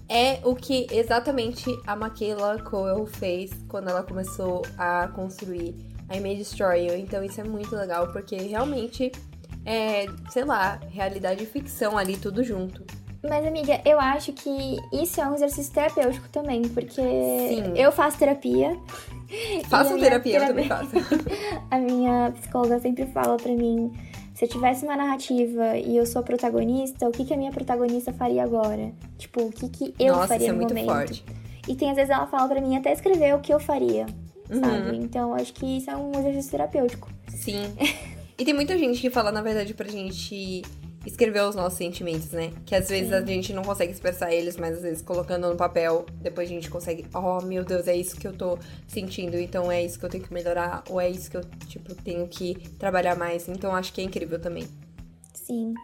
É 0.08 0.40
o 0.42 0.56
que 0.56 0.86
exatamente 0.90 1.70
a 1.86 1.94
Michaela 1.94 2.60
Coel 2.62 3.06
fez 3.06 3.52
quando 3.68 3.90
ela 3.90 4.02
começou 4.02 4.62
a 4.76 5.08
construir 5.08 5.74
I 6.12 6.18
May 6.20 6.36
Destroy 6.36 6.86
You. 6.86 6.96
Então 6.96 7.22
isso 7.22 7.40
é 7.40 7.44
muito 7.44 7.76
legal, 7.76 8.08
porque 8.08 8.36
realmente 8.36 9.12
é, 9.64 10.06
sei 10.30 10.44
lá, 10.44 10.80
realidade 10.90 11.44
e 11.44 11.46
ficção 11.46 11.96
ali, 11.96 12.16
tudo 12.16 12.42
junto. 12.42 12.84
Mas, 13.22 13.46
amiga, 13.46 13.80
eu 13.84 14.00
acho 14.00 14.32
que 14.32 14.78
isso 14.92 15.20
é 15.20 15.28
um 15.28 15.34
exercício 15.34 15.72
terapêutico 15.74 16.26
também, 16.30 16.62
porque 16.62 17.02
Sim. 17.02 17.74
eu 17.76 17.92
faço 17.92 18.18
terapia. 18.18 18.76
Faço 19.68 19.98
terapia, 19.98 20.40
terapia, 20.40 20.40
eu 20.40 20.46
também 20.46 20.66
faço. 20.66 20.90
a 21.70 21.78
minha 21.78 22.32
psicóloga 22.32 22.80
sempre 22.80 23.06
fala 23.06 23.36
pra 23.36 23.52
mim 23.52 23.92
se 24.40 24.46
eu 24.46 24.48
tivesse 24.48 24.86
uma 24.86 24.96
narrativa 24.96 25.76
e 25.76 25.94
eu 25.94 26.06
sou 26.06 26.20
a 26.20 26.22
protagonista, 26.22 27.06
o 27.06 27.12
que, 27.12 27.26
que 27.26 27.34
a 27.34 27.36
minha 27.36 27.52
protagonista 27.52 28.10
faria 28.10 28.42
agora? 28.42 28.90
Tipo, 29.18 29.42
o 29.42 29.52
que, 29.52 29.68
que 29.68 29.94
eu 29.98 30.14
Nossa, 30.14 30.28
faria 30.28 30.46
isso 30.46 30.48
é 30.48 30.52
no 30.52 30.58
muito 30.60 30.74
momento? 30.74 30.86
Forte. 30.86 31.24
E 31.68 31.74
tem 31.74 31.90
às 31.90 31.96
vezes 31.96 32.10
ela 32.10 32.26
fala 32.26 32.48
para 32.48 32.58
mim 32.58 32.74
até 32.74 32.90
escrever 32.90 33.34
o 33.34 33.40
que 33.40 33.52
eu 33.52 33.60
faria, 33.60 34.06
uhum. 34.48 34.60
sabe? 34.60 34.96
Então 34.96 35.34
acho 35.34 35.52
que 35.52 35.76
isso 35.76 35.90
é 35.90 35.96
um 35.96 36.18
exercício 36.18 36.52
terapêutico. 36.52 37.10
Sim. 37.28 37.60
e 38.38 38.42
tem 38.42 38.54
muita 38.54 38.78
gente 38.78 38.98
que 38.98 39.10
fala, 39.10 39.30
na 39.30 39.42
verdade, 39.42 39.74
pra 39.74 39.86
gente 39.90 40.62
escrever 41.06 41.42
os 41.42 41.54
nossos 41.54 41.78
sentimentos, 41.78 42.30
né? 42.30 42.52
Que 42.66 42.74
às 42.74 42.88
vezes 42.88 43.08
Sim. 43.08 43.14
a 43.14 43.24
gente 43.24 43.52
não 43.52 43.62
consegue 43.62 43.92
expressar 43.92 44.32
eles, 44.32 44.56
mas 44.56 44.76
às 44.76 44.82
vezes 44.82 45.02
colocando 45.02 45.48
no 45.48 45.56
papel, 45.56 46.04
depois 46.20 46.48
a 46.48 46.52
gente 46.52 46.68
consegue, 46.68 47.06
oh 47.14 47.40
meu 47.40 47.64
Deus, 47.64 47.88
é 47.88 47.96
isso 47.96 48.16
que 48.16 48.26
eu 48.26 48.32
tô 48.32 48.58
sentindo, 48.86 49.36
então 49.38 49.70
é 49.70 49.82
isso 49.82 49.98
que 49.98 50.04
eu 50.04 50.10
tenho 50.10 50.24
que 50.24 50.32
melhorar, 50.32 50.84
ou 50.88 51.00
é 51.00 51.08
isso 51.08 51.30
que 51.30 51.36
eu, 51.36 51.44
tipo, 51.66 51.94
tenho 51.94 52.26
que 52.28 52.54
trabalhar 52.78 53.16
mais. 53.16 53.48
Então 53.48 53.74
acho 53.74 53.92
que 53.92 54.00
é 54.00 54.04
incrível 54.04 54.38
também. 54.38 54.66
Sim. 55.32 55.74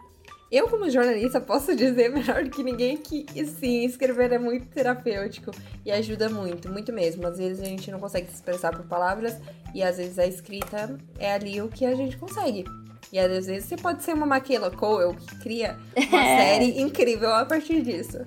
Eu, 0.49 0.69
como 0.69 0.89
jornalista, 0.89 1.41
posso 1.41 1.75
dizer 1.75 2.09
melhor 2.13 2.43
do 2.43 2.49
que 2.49 2.63
ninguém 2.63 2.95
que, 2.95 3.25
sim, 3.45 3.83
escrever 3.83 4.31
é 4.31 4.39
muito 4.39 4.67
terapêutico 4.67 5.51
e 5.85 5.91
ajuda 5.91 6.29
muito, 6.29 6.69
muito 6.71 6.93
mesmo. 6.93 7.27
Às 7.27 7.37
vezes 7.37 7.61
a 7.61 7.65
gente 7.65 7.91
não 7.91 7.99
consegue 7.99 8.27
se 8.27 8.35
expressar 8.35 8.71
por 8.71 8.85
palavras 8.85 9.35
e 9.73 9.83
às 9.83 9.97
vezes 9.97 10.17
a 10.17 10.25
escrita 10.25 10.97
é 11.19 11.33
ali 11.33 11.61
o 11.61 11.67
que 11.67 11.85
a 11.85 11.93
gente 11.95 12.15
consegue. 12.17 12.63
E 13.11 13.19
às 13.19 13.45
vezes 13.45 13.65
você 13.65 13.75
pode 13.75 14.03
ser 14.03 14.13
uma 14.13 14.25
Maquila 14.25 14.69
Cole 14.71 15.15
que 15.15 15.39
cria 15.39 15.77
uma 16.09 16.23
é. 16.23 16.37
série 16.37 16.79
incrível 16.79 17.33
a 17.33 17.45
partir 17.45 17.81
disso. 17.81 18.19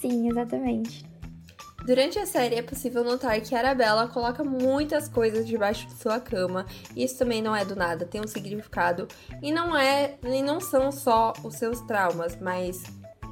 Sim, 0.00 0.28
exatamente. 0.28 1.04
Durante 1.84 2.18
a 2.18 2.24
série 2.24 2.54
é 2.54 2.62
possível 2.62 3.04
notar 3.04 3.38
que 3.42 3.54
Arabella 3.54 4.08
coloca 4.08 4.42
muitas 4.42 5.06
coisas 5.06 5.46
debaixo 5.46 5.86
de 5.86 5.92
sua 5.94 6.18
cama. 6.18 6.64
E 6.96 7.04
isso 7.04 7.18
também 7.18 7.42
não 7.42 7.54
é 7.54 7.62
do 7.62 7.76
nada, 7.76 8.06
tem 8.06 8.22
um 8.22 8.26
significado. 8.26 9.06
E 9.42 9.52
não 9.52 9.76
é, 9.76 10.14
e 10.22 10.42
não 10.42 10.60
são 10.60 10.90
só 10.90 11.34
os 11.44 11.56
seus 11.56 11.82
traumas, 11.82 12.36
mas 12.40 12.82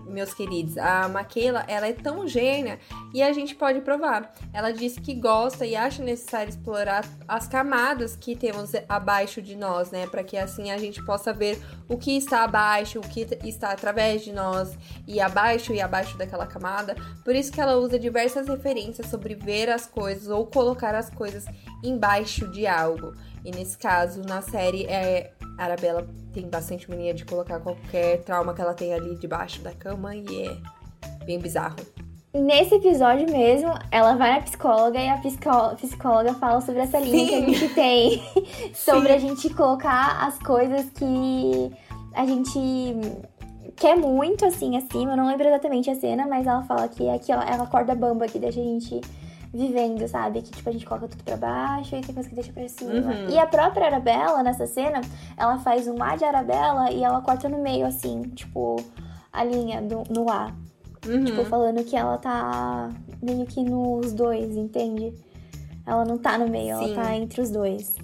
meus 0.06 0.34
queridos, 0.34 0.76
a 0.78 1.08
Maquela, 1.08 1.64
ela 1.68 1.86
é 1.86 1.92
tão 1.92 2.26
gênia 2.26 2.78
e 3.12 3.22
a 3.22 3.32
gente 3.32 3.54
pode 3.54 3.80
provar. 3.80 4.32
Ela 4.52 4.72
disse 4.72 5.00
que 5.00 5.14
gosta 5.14 5.64
e 5.66 5.74
acha 5.76 6.02
necessário 6.02 6.50
explorar 6.50 7.04
as 7.26 7.46
camadas 7.46 8.16
que 8.16 8.36
temos 8.36 8.72
abaixo 8.88 9.40
de 9.40 9.56
nós, 9.56 9.90
né, 9.90 10.06
para 10.06 10.22
que 10.22 10.36
assim 10.36 10.70
a 10.70 10.78
gente 10.78 11.04
possa 11.04 11.32
ver 11.32 11.60
o 11.88 11.96
que 11.96 12.16
está 12.16 12.44
abaixo, 12.44 12.98
o 12.98 13.02
que 13.02 13.26
está 13.44 13.70
através 13.70 14.22
de 14.22 14.32
nós 14.32 14.76
e 15.06 15.20
abaixo 15.20 15.72
e 15.72 15.80
abaixo 15.80 16.16
daquela 16.16 16.46
camada. 16.46 16.94
Por 17.24 17.34
isso 17.34 17.52
que 17.52 17.60
ela 17.60 17.76
usa 17.76 17.98
diversas 17.98 18.48
referências 18.48 19.08
sobre 19.08 19.34
ver 19.34 19.70
as 19.70 19.86
coisas 19.86 20.28
ou 20.28 20.46
colocar 20.46 20.94
as 20.94 21.10
coisas 21.10 21.44
embaixo 21.82 22.48
de 22.48 22.66
algo. 22.66 23.14
E 23.44 23.50
nesse 23.50 23.76
caso, 23.76 24.22
na 24.22 24.40
série, 24.40 24.84
é, 24.86 25.32
a 25.58 25.64
Arabella 25.64 26.06
tem 26.32 26.48
bastante 26.48 26.88
mania 26.88 27.14
de 27.14 27.24
colocar 27.24 27.60
qualquer 27.60 28.22
trauma 28.22 28.54
que 28.54 28.60
ela 28.60 28.74
tem 28.74 28.94
ali 28.94 29.16
debaixo 29.16 29.60
da 29.62 29.72
cama 29.72 30.14
e 30.14 30.46
é 30.46 30.56
bem 31.24 31.38
bizarro. 31.38 31.76
Nesse 32.34 32.76
episódio 32.76 33.30
mesmo, 33.30 33.74
ela 33.90 34.14
vai 34.14 34.36
na 34.36 34.40
psicóloga 34.40 34.98
e 34.98 35.06
a 35.06 35.18
psicóloga 35.18 36.32
fala 36.34 36.62
sobre 36.62 36.80
essa 36.80 36.98
linha 36.98 37.18
Sim. 37.18 37.28
que 37.28 37.34
a 37.34 37.40
gente 37.40 37.74
tem. 37.74 38.22
sobre 38.72 39.08
Sim. 39.08 39.14
a 39.14 39.18
gente 39.18 39.50
colocar 39.50 40.26
as 40.26 40.38
coisas 40.38 40.88
que 40.90 41.70
a 42.14 42.24
gente 42.24 42.58
quer 43.76 43.96
muito, 43.96 44.46
assim, 44.46 44.78
acima. 44.78 45.12
Eu 45.12 45.16
não 45.18 45.26
lembro 45.26 45.46
exatamente 45.46 45.90
a 45.90 45.94
cena, 45.94 46.26
mas 46.26 46.46
ela 46.46 46.62
fala 46.62 46.88
que 46.88 47.06
é 47.06 47.16
aquela, 47.16 47.44
ela 47.44 47.66
corda 47.66 47.94
bamba 47.94 48.26
que 48.26 48.38
deixa 48.38 48.60
a 48.60 48.64
gente 48.64 49.00
vivendo, 49.52 50.06
sabe? 50.08 50.40
Que 50.42 50.50
tipo, 50.50 50.68
a 50.68 50.72
gente 50.72 50.86
coloca 50.86 51.08
tudo 51.08 51.22
pra 51.22 51.36
baixo 51.36 51.94
e 51.94 52.00
tem 52.00 52.14
coisa 52.14 52.28
que 52.28 52.34
deixa 52.34 52.52
pra 52.52 52.68
cima. 52.68 52.92
Uhum. 52.92 53.28
E 53.28 53.38
a 53.38 53.46
própria 53.46 53.86
Arabella, 53.86 54.42
nessa 54.42 54.66
cena, 54.66 55.00
ela 55.36 55.58
faz 55.58 55.86
um 55.86 56.02
A 56.02 56.16
de 56.16 56.24
Arabella 56.24 56.90
e 56.90 57.04
ela 57.04 57.20
corta 57.20 57.48
no 57.48 57.58
meio, 57.58 57.86
assim, 57.86 58.22
tipo, 58.34 58.76
a 59.32 59.44
linha 59.44 59.82
do, 59.82 60.04
no 60.10 60.30
A. 60.30 60.52
Uhum. 61.06 61.24
Tipo, 61.24 61.44
falando 61.44 61.84
que 61.84 61.96
ela 61.96 62.16
tá 62.16 62.88
meio 63.22 63.44
que 63.44 63.62
nos 63.62 64.12
dois, 64.12 64.56
entende? 64.56 65.12
Ela 65.86 66.04
não 66.04 66.16
tá 66.16 66.38
no 66.38 66.48
meio, 66.48 66.78
Sim. 66.78 66.84
ela 66.84 66.94
tá 66.94 67.16
entre 67.16 67.40
os 67.40 67.50
dois. 67.50 67.96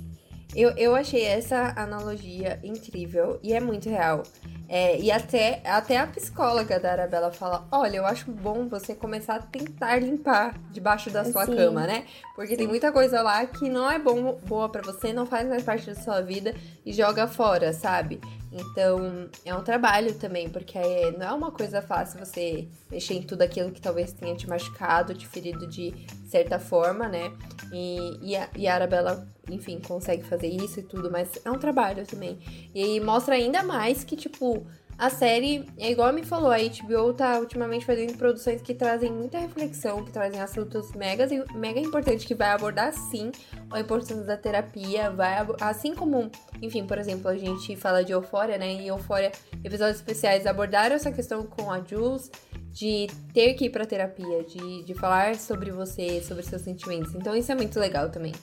Eu, 0.54 0.70
eu 0.70 0.94
achei 0.96 1.24
essa 1.24 1.74
analogia 1.76 2.58
incrível 2.64 3.38
e 3.42 3.52
é 3.52 3.60
muito 3.60 3.88
real. 3.88 4.22
É, 4.68 5.00
e 5.00 5.10
até, 5.10 5.62
até 5.64 5.96
a 5.96 6.06
psicóloga 6.06 6.78
da 6.78 6.92
Arabella 6.92 7.32
fala: 7.32 7.66
Olha, 7.72 7.96
eu 7.96 8.04
acho 8.04 8.30
bom 8.30 8.68
você 8.68 8.94
começar 8.94 9.36
a 9.36 9.38
tentar 9.40 9.96
limpar 9.96 10.58
debaixo 10.70 11.08
da 11.08 11.24
sua 11.24 11.46
Sim. 11.46 11.56
cama, 11.56 11.86
né? 11.86 12.04
Porque 12.34 12.50
Sim. 12.52 12.58
tem 12.58 12.66
muita 12.68 12.92
coisa 12.92 13.22
lá 13.22 13.46
que 13.46 13.70
não 13.70 13.90
é 13.90 13.98
bom, 13.98 14.38
boa 14.46 14.68
para 14.68 14.82
você, 14.82 15.10
não 15.10 15.24
faz 15.24 15.48
mais 15.48 15.62
parte 15.62 15.86
da 15.86 15.94
sua 15.94 16.20
vida 16.20 16.54
e 16.84 16.92
joga 16.92 17.26
fora, 17.26 17.72
sabe? 17.72 18.20
Então, 18.50 19.28
é 19.44 19.54
um 19.54 19.62
trabalho 19.62 20.14
também, 20.14 20.48
porque 20.48 20.78
é, 20.78 21.10
não 21.12 21.26
é 21.26 21.32
uma 21.32 21.50
coisa 21.50 21.82
fácil 21.82 22.18
você 22.18 22.66
mexer 22.90 23.14
em 23.14 23.22
tudo 23.22 23.42
aquilo 23.42 23.70
que 23.70 23.80
talvez 23.80 24.12
tenha 24.12 24.34
te 24.34 24.48
machucado, 24.48 25.14
te 25.14 25.26
ferido 25.26 25.66
de 25.66 25.94
certa 26.26 26.58
forma, 26.58 27.08
né? 27.08 27.32
E, 27.72 28.18
e, 28.22 28.36
a, 28.36 28.48
e 28.56 28.66
a 28.66 28.74
Arabella, 28.74 29.26
enfim, 29.50 29.78
consegue 29.80 30.22
fazer 30.22 30.48
isso 30.48 30.80
e 30.80 30.82
tudo, 30.82 31.10
mas 31.10 31.38
é 31.44 31.50
um 31.50 31.58
trabalho 31.58 32.06
também. 32.06 32.38
E 32.74 32.98
mostra 33.00 33.34
ainda 33.34 33.62
mais 33.62 34.02
que, 34.02 34.16
tipo, 34.16 34.66
a 34.98 35.10
série, 35.10 35.64
é 35.78 35.92
igual 35.92 36.12
me 36.12 36.24
falou, 36.24 36.50
a 36.50 36.56
HBO 36.58 37.14
tá 37.14 37.38
ultimamente 37.38 37.86
fazendo 37.86 38.18
produções 38.18 38.60
que 38.60 38.74
trazem 38.74 39.12
muita 39.12 39.38
reflexão, 39.38 40.04
que 40.04 40.10
trazem 40.10 40.40
assuntos 40.40 40.90
mega, 40.92 41.24
mega 41.54 41.78
importantes, 41.78 42.24
que 42.24 42.34
vai 42.34 42.48
abordar 42.48 42.92
sim 42.92 43.30
a 43.70 43.78
importância 43.78 44.24
da 44.24 44.36
terapia, 44.36 45.08
vai 45.08 45.36
assim 45.60 45.94
como, 45.94 46.28
enfim, 46.60 46.84
por 46.84 46.98
exemplo, 46.98 47.28
a 47.28 47.36
gente 47.36 47.76
fala 47.76 48.02
de 48.02 48.10
Eufória, 48.10 48.58
né? 48.58 48.74
E 48.74 48.88
Eufória, 48.88 49.30
episódios 49.62 49.98
especiais 49.98 50.46
abordaram 50.48 50.96
essa 50.96 51.12
questão 51.12 51.46
com 51.46 51.70
a 51.70 51.80
Jules, 51.80 52.28
de 52.72 53.06
ter 53.32 53.54
que 53.54 53.66
ir 53.66 53.70
pra 53.70 53.86
terapia, 53.86 54.42
de, 54.42 54.82
de 54.82 54.94
falar 54.94 55.36
sobre 55.36 55.70
você, 55.70 56.20
sobre 56.22 56.42
seus 56.42 56.62
sentimentos. 56.62 57.14
Então 57.14 57.36
isso 57.36 57.52
é 57.52 57.54
muito 57.54 57.78
legal 57.78 58.10
também. 58.10 58.34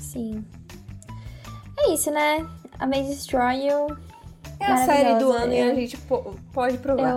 Sim. 0.00 0.42
É 1.78 1.92
isso, 1.92 2.10
né? 2.10 2.48
A 2.78 2.86
May 2.86 3.02
Destroy 3.02 3.66
You 3.66 4.13
é 4.60 4.72
a 4.72 4.76
série 4.78 5.18
do 5.18 5.30
ano 5.30 5.52
eu, 5.52 5.66
e 5.66 5.70
a 5.70 5.74
gente 5.74 5.98
pode 6.52 6.78
provar. 6.78 7.16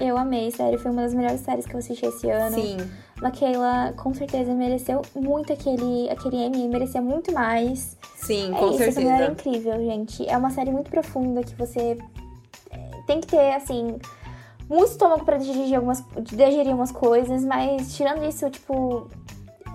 Eu, 0.00 0.08
eu 0.08 0.18
amei, 0.18 0.50
sério. 0.50 0.78
Foi 0.78 0.90
uma 0.90 1.02
das 1.02 1.14
melhores 1.14 1.40
séries 1.40 1.66
que 1.66 1.74
eu 1.74 1.78
assisti 1.78 2.06
esse 2.06 2.28
ano. 2.30 2.54
Sim. 2.54 2.76
Michaela, 3.20 3.92
com 3.96 4.14
certeza, 4.14 4.54
mereceu 4.54 5.02
muito 5.14 5.52
aquele, 5.52 6.08
aquele 6.10 6.36
Emmy, 6.36 6.68
merecia 6.68 7.02
muito 7.02 7.32
mais. 7.32 7.96
Sim, 8.16 8.54
é 8.54 8.58
com 8.58 8.68
isso, 8.68 8.78
certeza. 8.78 9.00
Essa 9.00 9.00
mulher 9.00 9.28
é 9.28 9.32
incrível, 9.32 9.72
gente. 9.78 10.28
É 10.28 10.36
uma 10.36 10.50
série 10.50 10.70
muito 10.70 10.90
profunda 10.90 11.42
que 11.42 11.54
você 11.54 11.98
é, 12.70 12.90
tem 13.06 13.20
que 13.20 13.26
ter, 13.26 13.54
assim, 13.54 13.96
muito 14.68 14.90
estômago 14.90 15.24
pra 15.24 15.36
digerir 15.36 15.74
algumas, 15.74 16.04
digerir 16.22 16.74
umas 16.74 16.92
coisas, 16.92 17.44
mas 17.44 17.96
tirando 17.96 18.24
isso, 18.24 18.48
tipo, 18.50 19.08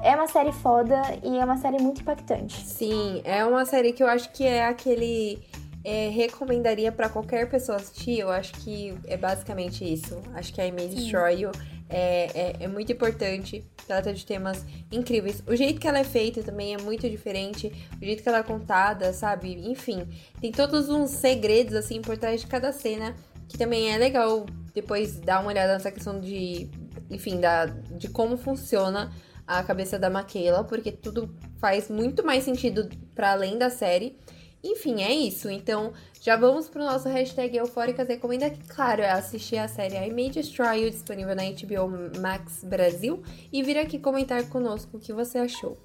é 0.02 0.16
uma 0.16 0.28
série 0.28 0.52
foda 0.52 1.02
e 1.24 1.38
é 1.38 1.44
uma 1.44 1.58
série 1.58 1.82
muito 1.82 2.02
impactante. 2.02 2.66
Sim, 2.66 3.22
é 3.24 3.44
uma 3.44 3.66
série 3.66 3.92
que 3.92 4.04
eu 4.04 4.08
acho 4.08 4.30
que 4.32 4.46
é 4.46 4.66
aquele 4.66 5.40
é, 5.84 6.10
recomendaria 6.10 6.92
para 6.92 7.10
qualquer 7.10 7.50
pessoa 7.50 7.78
assistir, 7.78 8.20
eu 8.20 8.30
acho 8.30 8.54
que 8.54 8.98
é 9.06 9.18
basicamente 9.18 9.84
isso. 9.84 10.22
Acho 10.34 10.54
que 10.54 10.62
a 10.62 10.66
Image 10.66 10.96
Destroy 10.96 11.42
You 11.42 11.52
é, 11.90 12.30
é, 12.34 12.56
é 12.62 12.68
muito 12.68 12.92
importante. 12.92 13.66
Trata 13.86 14.14
de 14.14 14.26
temas 14.26 14.66
incríveis. 14.92 15.44
O 15.46 15.56
jeito 15.56 15.82
que 15.82 15.88
ela 15.88 16.00
é 16.00 16.04
feita 16.04 16.42
também 16.42 16.74
é 16.74 16.78
muito 16.78 17.10
diferente. 17.10 17.72
O 18.02 18.06
jeito 18.06 18.24
que 18.24 18.30
ela 18.30 18.40
é 18.40 18.44
contada, 18.44 19.12
sabe? 19.12 19.54
Enfim, 19.70 20.08
tem 20.40 20.52
todos 20.52 20.88
uns 20.88 21.12
segredos, 21.12 21.76
assim, 21.76 22.02
por 22.02 22.18
trás 22.18 22.42
de 22.42 22.48
cada 22.48 22.72
cena. 22.72 23.14
Que 23.50 23.58
também 23.58 23.94
é 23.94 23.98
legal 23.98 24.46
depois 24.74 25.20
dar 25.20 25.42
uma 25.42 25.50
olhada 25.50 25.74
nessa 25.74 25.92
questão 25.92 26.20
de, 26.20 26.70
enfim, 27.12 27.40
da, 27.40 27.66
de 27.66 28.08
como 28.08 28.38
funciona 28.38 29.12
a 29.46 29.62
cabeça 29.62 30.00
da 30.00 30.10
Maquela, 30.10 30.64
porque 30.64 30.92
tudo 30.92 31.36
faz 31.60 31.90
muito 31.90 32.26
mais 32.26 32.46
sentido 32.46 32.90
para 33.14 33.34
além 33.34 33.58
da 33.58 33.70
série. 33.70 34.18
Enfim, 34.64 35.02
é 35.02 35.12
isso. 35.12 35.50
Então, 35.50 35.92
já 36.22 36.38
vamos 36.38 36.70
pro 36.70 36.84
nosso 36.84 37.10
hashtag 37.10 37.58
Eufóricas. 37.58 38.08
Recomenda 38.08 38.50
que, 38.50 38.64
claro, 38.68 39.02
é 39.02 39.12
assistir 39.12 39.58
a 39.58 39.68
série 39.68 39.96
I 39.96 40.10
May 40.14 40.30
Destroy 40.30 40.84
You, 40.84 40.90
disponível 40.90 41.36
na 41.36 41.44
HBO 41.44 42.20
Max 42.22 42.64
Brasil, 42.64 43.22
e 43.52 43.62
vir 43.62 43.78
aqui 43.78 44.00
comentar 44.00 44.48
conosco 44.48 44.98
o 44.98 45.00
que 45.00 45.12
você 45.12 45.38
achou. 45.38 45.78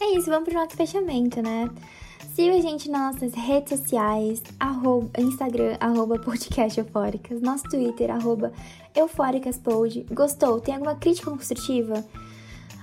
É 0.00 0.16
isso, 0.16 0.28
vamos 0.28 0.48
pro 0.48 0.58
nosso 0.58 0.76
fechamento, 0.76 1.40
né? 1.40 1.70
Siga 2.34 2.56
a 2.56 2.60
gente 2.60 2.90
nas 2.90 3.14
nossas 3.14 3.32
redes 3.32 3.78
sociais, 3.78 4.42
arroba, 4.58 5.08
Instagram, 5.20 5.76
arroba 5.78 6.18
podcast 6.18 6.80
eufóricas, 6.80 7.40
nosso 7.40 7.62
Twitter, 7.68 8.10
arroba 8.10 8.52
eufóricaspod. 8.92 10.04
Gostou? 10.10 10.60
Tem 10.60 10.74
alguma 10.74 10.96
crítica 10.96 11.30
construtiva? 11.30 12.04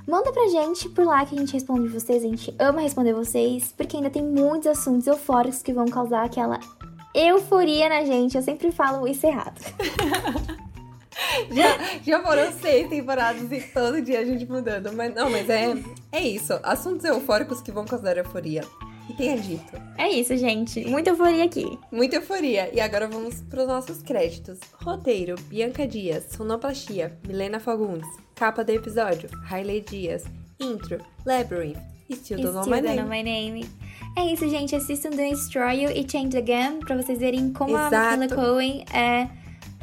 Manda 0.07 0.31
pra 0.31 0.47
gente 0.47 0.89
por 0.89 1.05
lá 1.05 1.25
que 1.25 1.35
a 1.35 1.37
gente 1.37 1.53
responde 1.53 1.87
vocês, 1.87 2.23
a 2.23 2.27
gente 2.27 2.53
ama 2.59 2.81
responder 2.81 3.13
vocês, 3.13 3.73
porque 3.75 3.97
ainda 3.97 4.09
tem 4.09 4.23
muitos 4.23 4.67
assuntos 4.67 5.07
eufóricos 5.07 5.61
que 5.61 5.73
vão 5.73 5.85
causar 5.85 6.23
aquela 6.25 6.59
euforia 7.13 7.89
na 7.89 8.03
gente. 8.03 8.35
Eu 8.35 8.43
sempre 8.43 8.71
falo 8.71 9.07
isso 9.07 9.25
errado. 9.25 9.59
já, 11.51 11.99
já 12.03 12.23
foram 12.23 12.51
seis 12.53 12.89
temporadas 12.89 13.51
e 13.51 13.61
todo 13.61 14.01
dia 14.01 14.19
a 14.19 14.25
gente 14.25 14.45
mudando. 14.45 14.91
Mas 14.93 15.13
não, 15.13 15.29
mas 15.29 15.49
é, 15.49 15.73
é 16.11 16.21
isso. 16.21 16.59
Assuntos 16.63 17.05
eufóricos 17.05 17.61
que 17.61 17.71
vão 17.71 17.85
causar 17.85 18.17
euforia. 18.17 18.63
E 19.09 19.13
tenha 19.13 19.37
dito. 19.37 19.73
É 19.97 20.09
isso, 20.09 20.35
gente. 20.37 20.85
Muita 20.85 21.09
euforia 21.09 21.43
aqui. 21.43 21.77
Muita 21.91 22.17
euforia. 22.17 22.73
E 22.73 22.79
agora 22.79 23.07
vamos 23.07 23.41
para 23.41 23.61
os 23.61 23.67
nossos 23.67 24.01
créditos. 24.01 24.59
Roteiro: 24.83 25.35
Bianca 25.47 25.85
Dias. 25.85 26.25
Sonoplastia: 26.35 27.17
Milena 27.27 27.59
Fagundes. 27.59 28.07
Capa 28.41 28.63
do 28.63 28.71
episódio: 28.71 29.29
Hailey 29.47 29.81
Dias. 29.81 30.23
Intro: 30.59 30.97
Labyrinth. 31.27 31.77
Still 32.11 32.41
Don't 32.41 32.55
Know 32.55 32.65
My 32.65 32.81
Name. 32.81 33.03
My 33.03 33.21
name. 33.21 33.69
É 34.17 34.25
isso, 34.33 34.49
gente. 34.49 34.75
Assistam 34.75 35.11
The 35.11 35.29
Destroy 35.29 35.83
You 35.83 35.91
e 35.91 36.09
Change 36.09 36.35
Again 36.35 36.79
pra 36.79 36.97
vocês 36.97 37.19
verem 37.19 37.53
como 37.53 37.77
Exato. 37.77 37.95
a 37.95 38.17
Michaela 38.17 38.35
Cohen 38.35 38.83
é 38.91 39.27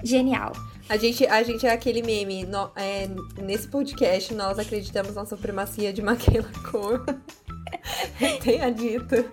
genial. 0.03 0.51
A 0.89 0.97
gente, 0.97 1.25
a 1.25 1.41
gente 1.45 1.69
é 1.69 1.71
aquele 1.71 2.03
meme. 2.03 2.47
No, 2.47 2.73
é, 2.75 3.09
nesse 3.41 3.69
podcast, 3.69 4.35
nós 4.35 4.59
acreditamos 4.59 5.15
na 5.15 5.25
supremacia 5.25 5.93
de 5.93 6.03
Michaela 6.03 6.51
Cohen. 6.69 7.17
Tenha 8.43 8.73
dito. 8.73 9.25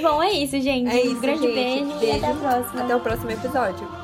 Bom, 0.00 0.22
é 0.22 0.32
isso, 0.32 0.58
gente. 0.58 0.88
É 0.88 1.04
isso, 1.04 1.16
um 1.16 1.20
grande 1.20 1.42
gente. 1.42 1.54
beijo, 1.54 1.98
beijo 1.98 2.04
e 2.06 2.12
até 2.12 2.32
a 2.32 2.34
próxima. 2.34 2.82
Até 2.82 2.96
o 2.96 3.00
próximo 3.00 3.30
episódio. 3.30 4.03